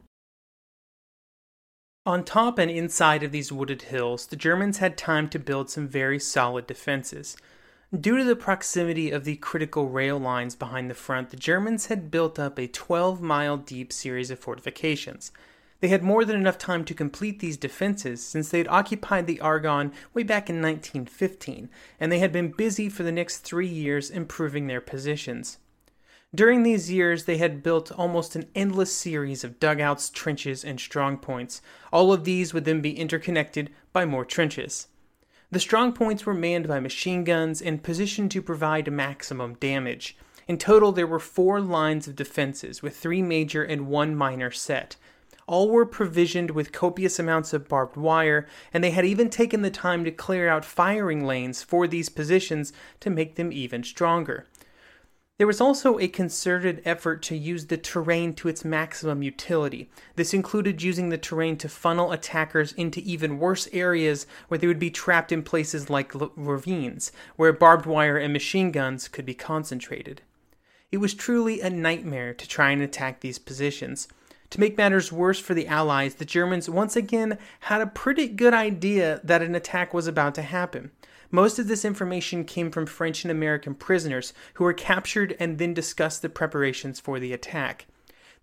On 2.06 2.22
top 2.22 2.56
and 2.56 2.70
inside 2.70 3.24
of 3.24 3.32
these 3.32 3.50
wooded 3.50 3.82
hills, 3.82 4.26
the 4.26 4.36
Germans 4.36 4.78
had 4.78 4.96
time 4.96 5.28
to 5.30 5.40
build 5.40 5.70
some 5.70 5.88
very 5.88 6.20
solid 6.20 6.68
defenses. 6.68 7.36
Due 7.92 8.18
to 8.18 8.22
the 8.22 8.36
proximity 8.36 9.10
of 9.10 9.24
the 9.24 9.34
critical 9.38 9.88
rail 9.88 10.18
lines 10.18 10.54
behind 10.54 10.88
the 10.88 10.94
front, 10.94 11.30
the 11.30 11.36
Germans 11.36 11.86
had 11.86 12.08
built 12.08 12.38
up 12.38 12.56
a 12.56 12.68
12 12.68 13.20
mile 13.20 13.56
deep 13.56 13.92
series 13.92 14.30
of 14.30 14.38
fortifications. 14.38 15.32
They 15.80 15.88
had 15.88 16.02
more 16.02 16.24
than 16.24 16.36
enough 16.36 16.58
time 16.58 16.84
to 16.84 16.94
complete 16.94 17.40
these 17.40 17.56
defenses 17.56 18.24
since 18.24 18.50
they 18.50 18.58
had 18.58 18.68
occupied 18.68 19.26
the 19.26 19.40
Argonne 19.40 19.92
way 20.12 20.22
back 20.22 20.50
in 20.50 20.56
1915, 20.56 21.70
and 21.98 22.12
they 22.12 22.18
had 22.18 22.32
been 22.32 22.52
busy 22.52 22.88
for 22.88 23.02
the 23.02 23.12
next 23.12 23.38
three 23.38 23.66
years 23.66 24.10
improving 24.10 24.66
their 24.66 24.82
positions. 24.82 25.58
During 26.34 26.62
these 26.62 26.92
years, 26.92 27.24
they 27.24 27.38
had 27.38 27.62
built 27.62 27.90
almost 27.90 28.36
an 28.36 28.48
endless 28.54 28.94
series 28.94 29.42
of 29.42 29.58
dugouts, 29.58 30.10
trenches, 30.10 30.64
and 30.64 30.78
strong 30.78 31.16
points. 31.16 31.60
All 31.92 32.12
of 32.12 32.24
these 32.24 32.54
would 32.54 32.66
then 32.66 32.80
be 32.80 32.96
interconnected 32.96 33.70
by 33.92 34.04
more 34.04 34.24
trenches. 34.24 34.86
The 35.50 35.58
strong 35.58 35.92
points 35.92 36.24
were 36.24 36.34
manned 36.34 36.68
by 36.68 36.78
machine 36.78 37.24
guns 37.24 37.60
and 37.60 37.82
positioned 37.82 38.30
to 38.30 38.42
provide 38.42 38.92
maximum 38.92 39.54
damage. 39.54 40.16
In 40.46 40.58
total, 40.58 40.92
there 40.92 41.06
were 41.06 41.18
four 41.18 41.60
lines 41.60 42.06
of 42.06 42.14
defenses, 42.14 42.82
with 42.82 42.96
three 42.96 43.22
major 43.22 43.64
and 43.64 43.88
one 43.88 44.14
minor 44.14 44.52
set. 44.52 44.94
All 45.50 45.68
were 45.68 45.84
provisioned 45.84 46.52
with 46.52 46.70
copious 46.70 47.18
amounts 47.18 47.52
of 47.52 47.66
barbed 47.66 47.96
wire, 47.96 48.46
and 48.72 48.84
they 48.84 48.92
had 48.92 49.04
even 49.04 49.28
taken 49.28 49.62
the 49.62 49.70
time 49.70 50.04
to 50.04 50.12
clear 50.12 50.48
out 50.48 50.64
firing 50.64 51.26
lanes 51.26 51.60
for 51.60 51.88
these 51.88 52.08
positions 52.08 52.72
to 53.00 53.10
make 53.10 53.34
them 53.34 53.52
even 53.52 53.82
stronger. 53.82 54.46
There 55.38 55.48
was 55.48 55.60
also 55.60 55.98
a 55.98 56.06
concerted 56.06 56.80
effort 56.84 57.20
to 57.22 57.36
use 57.36 57.66
the 57.66 57.76
terrain 57.76 58.32
to 58.34 58.46
its 58.46 58.64
maximum 58.64 59.24
utility. 59.24 59.90
This 60.14 60.32
included 60.32 60.82
using 60.82 61.08
the 61.08 61.18
terrain 61.18 61.56
to 61.56 61.68
funnel 61.68 62.12
attackers 62.12 62.72
into 62.74 63.00
even 63.00 63.40
worse 63.40 63.66
areas 63.72 64.28
where 64.46 64.58
they 64.58 64.68
would 64.68 64.78
be 64.78 64.88
trapped 64.88 65.32
in 65.32 65.42
places 65.42 65.90
like 65.90 66.12
ravines, 66.36 67.10
where 67.34 67.52
barbed 67.52 67.86
wire 67.86 68.16
and 68.16 68.32
machine 68.32 68.70
guns 68.70 69.08
could 69.08 69.26
be 69.26 69.34
concentrated. 69.34 70.22
It 70.92 70.98
was 70.98 71.12
truly 71.12 71.60
a 71.60 71.70
nightmare 71.70 72.34
to 72.34 72.46
try 72.46 72.70
and 72.70 72.82
attack 72.82 73.18
these 73.18 73.40
positions. 73.40 74.06
To 74.50 74.60
make 74.60 74.76
matters 74.76 75.12
worse 75.12 75.38
for 75.38 75.54
the 75.54 75.68
Allies, 75.68 76.16
the 76.16 76.24
Germans 76.24 76.68
once 76.68 76.96
again 76.96 77.38
had 77.60 77.80
a 77.80 77.86
pretty 77.86 78.26
good 78.26 78.52
idea 78.52 79.20
that 79.22 79.42
an 79.42 79.54
attack 79.54 79.94
was 79.94 80.08
about 80.08 80.34
to 80.34 80.42
happen. 80.42 80.90
Most 81.30 81.60
of 81.60 81.68
this 81.68 81.84
information 81.84 82.44
came 82.44 82.72
from 82.72 82.86
French 82.86 83.22
and 83.24 83.30
American 83.30 83.76
prisoners 83.76 84.32
who 84.54 84.64
were 84.64 84.72
captured 84.72 85.36
and 85.38 85.58
then 85.58 85.72
discussed 85.72 86.22
the 86.22 86.28
preparations 86.28 86.98
for 86.98 87.20
the 87.20 87.32
attack. 87.32 87.86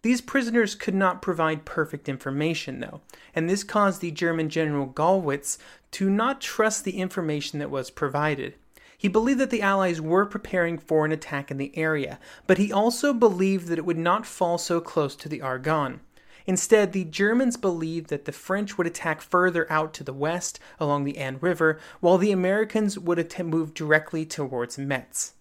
These 0.02 0.22
prisoners 0.22 0.76
could 0.76 0.96
not 0.96 1.22
provide 1.22 1.65
perfect 1.65 2.08
information, 2.08 2.80
though, 2.80 3.02
and 3.36 3.50
this 3.50 3.65
caused 3.65 4.00
the 4.00 4.12
German 4.12 4.48
General 4.48 4.88
Gallwitz 4.88 5.58
to 5.91 6.10
not 6.10 6.39
trust 6.39 6.86
the 6.86 7.00
information 7.00 7.60
that 7.60 7.72
was 7.72 7.89
provided. 7.89 8.56
He 9.00 9.08
believed 9.08 9.40
that 9.40 9.52
the 9.52 9.62
Allies 9.62 10.02
were 10.02 10.26
preparing 10.26 10.80
for 10.80 11.06
an 11.06 11.12
attack 11.12 11.52
in 11.52 11.58
the 11.58 11.78
area, 11.78 12.18
but 12.48 12.58
he 12.58 12.72
also 12.72 13.14
believed 13.14 13.68
that 13.68 13.78
it 13.78 13.86
would 13.86 13.98
not 13.98 14.26
fall 14.26 14.58
so 14.58 14.82
close 14.82 15.16
to 15.18 15.30
the 15.30 15.42
Argonne. 15.42 16.00
Instead, 16.48 16.94
the 16.94 17.04
Germans 17.04 17.58
believed 17.58 18.10
that 18.10 18.26
the 18.26 18.32
French 18.32 18.76
would 18.76 18.88
attack 18.88 19.22
further 19.22 19.72
out 19.72 19.94
to 19.94 20.04
the 20.04 20.14
west 20.14 20.60
along 20.80 21.04
the 21.04 21.14
Aisne 21.14 21.40
River, 21.42 21.78
while 22.00 22.18
the 22.18 22.32
Americans 22.32 22.98
would 22.98 23.40
move 23.46 23.76
directly 23.76 24.26
towards 24.26 24.80
Metz. 24.80 25.34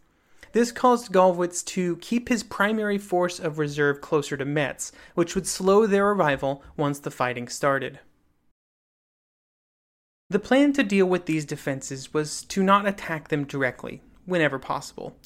This 0.52 0.70
caused 0.70 1.12
Gallwitz 1.12 1.64
to 1.66 1.96
keep 1.96 2.28
his 2.28 2.42
primary 2.42 2.98
force 2.98 3.38
of 3.38 3.58
reserve 3.58 4.00
closer 4.02 4.36
to 4.36 4.44
Metz, 4.44 4.92
which 5.14 5.34
would 5.34 5.46
slow 5.46 5.86
their 5.86 6.10
arrival 6.10 6.62
once 6.76 6.98
the 6.98 7.10
fighting 7.10 7.48
started. 7.48 8.00
The 10.28 10.40
plan 10.40 10.72
to 10.72 10.82
deal 10.82 11.06
with 11.06 11.26
these 11.26 11.44
defenses 11.44 12.12
was 12.12 12.42
to 12.46 12.60
not 12.60 12.84
attack 12.84 13.28
them 13.28 13.44
directly, 13.44 14.02
whenever 14.24 14.58
possible, 14.58 15.16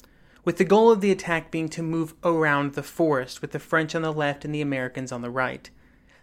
with 0.45 0.57
the 0.57 0.63
goal 0.63 0.91
of 0.91 1.01
the 1.01 1.09
attack 1.11 1.49
being 1.49 1.69
to 1.69 1.81
move 1.81 2.13
around 2.23 2.73
the 2.73 2.83
forest 2.83 3.41
with 3.41 3.51
the 3.51 3.57
French 3.57 3.95
on 3.95 4.03
the 4.03 4.13
left 4.13 4.45
and 4.45 4.53
the 4.53 4.61
Americans 4.61 5.11
on 5.11 5.23
the 5.23 5.31
right. 5.31 5.71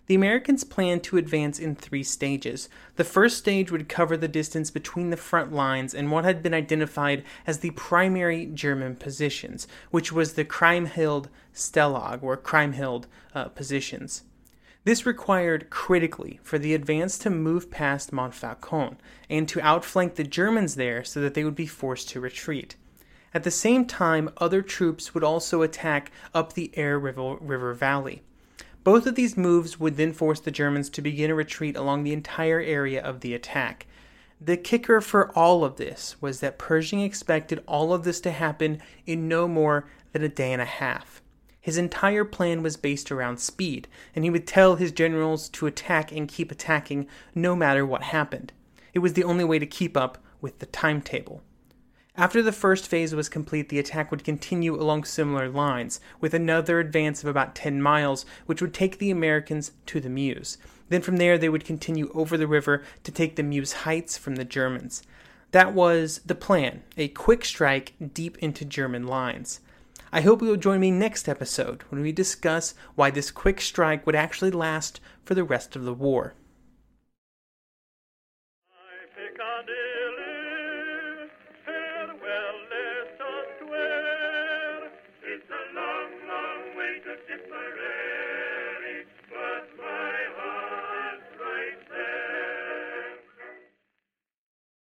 The 0.06 0.14
Americans 0.14 0.62
planned 0.62 1.02
to 1.04 1.16
advance 1.16 1.58
in 1.58 1.74
three 1.74 2.04
stages. 2.04 2.68
The 2.94 3.02
first 3.02 3.36
stage 3.36 3.72
would 3.72 3.88
cover 3.88 4.16
the 4.16 4.28
distance 4.28 4.70
between 4.70 5.10
the 5.10 5.16
front 5.16 5.52
lines 5.52 5.92
and 5.92 6.12
what 6.12 6.24
had 6.24 6.40
been 6.40 6.54
identified 6.54 7.24
as 7.48 7.58
the 7.58 7.72
primary 7.72 8.46
German 8.46 8.94
positions, 8.94 9.66
which 9.90 10.12
was 10.12 10.34
the 10.34 10.44
Kriemhilde 10.44 11.26
Stellung, 11.52 12.22
or 12.22 12.36
Kriemhilde 12.36 13.06
uh, 13.34 13.48
positions. 13.48 14.22
This 14.88 15.04
required, 15.04 15.68
critically, 15.68 16.40
for 16.42 16.58
the 16.58 16.72
advance 16.72 17.18
to 17.18 17.28
move 17.28 17.70
past 17.70 18.10
Montfaucon 18.10 18.96
and 19.28 19.46
to 19.46 19.60
outflank 19.60 20.14
the 20.14 20.24
Germans 20.24 20.76
there 20.76 21.04
so 21.04 21.20
that 21.20 21.34
they 21.34 21.44
would 21.44 21.54
be 21.54 21.66
forced 21.66 22.08
to 22.08 22.20
retreat. 22.20 22.74
At 23.34 23.44
the 23.44 23.50
same 23.50 23.84
time, 23.84 24.30
other 24.38 24.62
troops 24.62 25.12
would 25.12 25.22
also 25.22 25.60
attack 25.60 26.10
up 26.32 26.54
the 26.54 26.70
Aire 26.72 26.98
River, 26.98 27.36
River 27.38 27.74
Valley. 27.74 28.22
Both 28.82 29.06
of 29.06 29.14
these 29.14 29.36
moves 29.36 29.78
would 29.78 29.98
then 29.98 30.14
force 30.14 30.40
the 30.40 30.50
Germans 30.50 30.88
to 30.88 31.02
begin 31.02 31.30
a 31.30 31.34
retreat 31.34 31.76
along 31.76 32.04
the 32.04 32.14
entire 32.14 32.60
area 32.62 33.02
of 33.02 33.20
the 33.20 33.34
attack. 33.34 33.86
The 34.40 34.56
kicker 34.56 35.02
for 35.02 35.30
all 35.36 35.64
of 35.66 35.76
this 35.76 36.16
was 36.22 36.40
that 36.40 36.56
Pershing 36.56 37.00
expected 37.00 37.62
all 37.66 37.92
of 37.92 38.04
this 38.04 38.22
to 38.22 38.30
happen 38.30 38.80
in 39.04 39.28
no 39.28 39.46
more 39.48 39.86
than 40.12 40.22
a 40.22 40.30
day 40.30 40.50
and 40.50 40.62
a 40.62 40.64
half. 40.64 41.20
His 41.60 41.76
entire 41.76 42.24
plan 42.24 42.62
was 42.62 42.76
based 42.76 43.10
around 43.10 43.38
speed, 43.38 43.88
and 44.14 44.24
he 44.24 44.30
would 44.30 44.46
tell 44.46 44.76
his 44.76 44.92
generals 44.92 45.48
to 45.50 45.66
attack 45.66 46.12
and 46.12 46.28
keep 46.28 46.50
attacking 46.50 47.06
no 47.34 47.56
matter 47.56 47.84
what 47.84 48.04
happened. 48.04 48.52
It 48.94 49.00
was 49.00 49.14
the 49.14 49.24
only 49.24 49.44
way 49.44 49.58
to 49.58 49.66
keep 49.66 49.96
up 49.96 50.18
with 50.40 50.60
the 50.60 50.66
timetable. 50.66 51.42
After 52.16 52.42
the 52.42 52.52
first 52.52 52.88
phase 52.88 53.14
was 53.14 53.28
complete, 53.28 53.68
the 53.68 53.78
attack 53.78 54.10
would 54.10 54.24
continue 54.24 54.74
along 54.74 55.04
similar 55.04 55.48
lines, 55.48 56.00
with 56.20 56.34
another 56.34 56.80
advance 56.80 57.22
of 57.22 57.28
about 57.28 57.54
10 57.54 57.80
miles, 57.80 58.26
which 58.46 58.60
would 58.60 58.74
take 58.74 58.98
the 58.98 59.10
Americans 59.10 59.70
to 59.86 60.00
the 60.00 60.08
Meuse. 60.08 60.58
Then 60.88 61.00
from 61.00 61.18
there, 61.18 61.38
they 61.38 61.48
would 61.48 61.64
continue 61.64 62.10
over 62.14 62.36
the 62.36 62.48
river 62.48 62.82
to 63.04 63.12
take 63.12 63.36
the 63.36 63.44
Meuse 63.44 63.72
Heights 63.72 64.18
from 64.18 64.34
the 64.34 64.44
Germans. 64.44 65.02
That 65.52 65.74
was 65.74 66.20
the 66.26 66.34
plan 66.34 66.82
a 66.96 67.08
quick 67.08 67.44
strike 67.44 67.94
deep 68.14 68.36
into 68.38 68.64
German 68.64 69.06
lines. 69.06 69.60
I 70.10 70.22
hope 70.22 70.40
you 70.40 70.48
will 70.48 70.56
join 70.56 70.80
me 70.80 70.90
next 70.90 71.28
episode 71.28 71.82
when 71.90 72.00
we 72.00 72.12
discuss 72.12 72.74
why 72.94 73.10
this 73.10 73.30
quick 73.30 73.60
strike 73.60 74.06
would 74.06 74.14
actually 74.14 74.50
last 74.50 75.00
for 75.24 75.34
the 75.34 75.44
rest 75.44 75.76
of 75.76 75.84
the 75.84 75.92
war. 75.92 76.34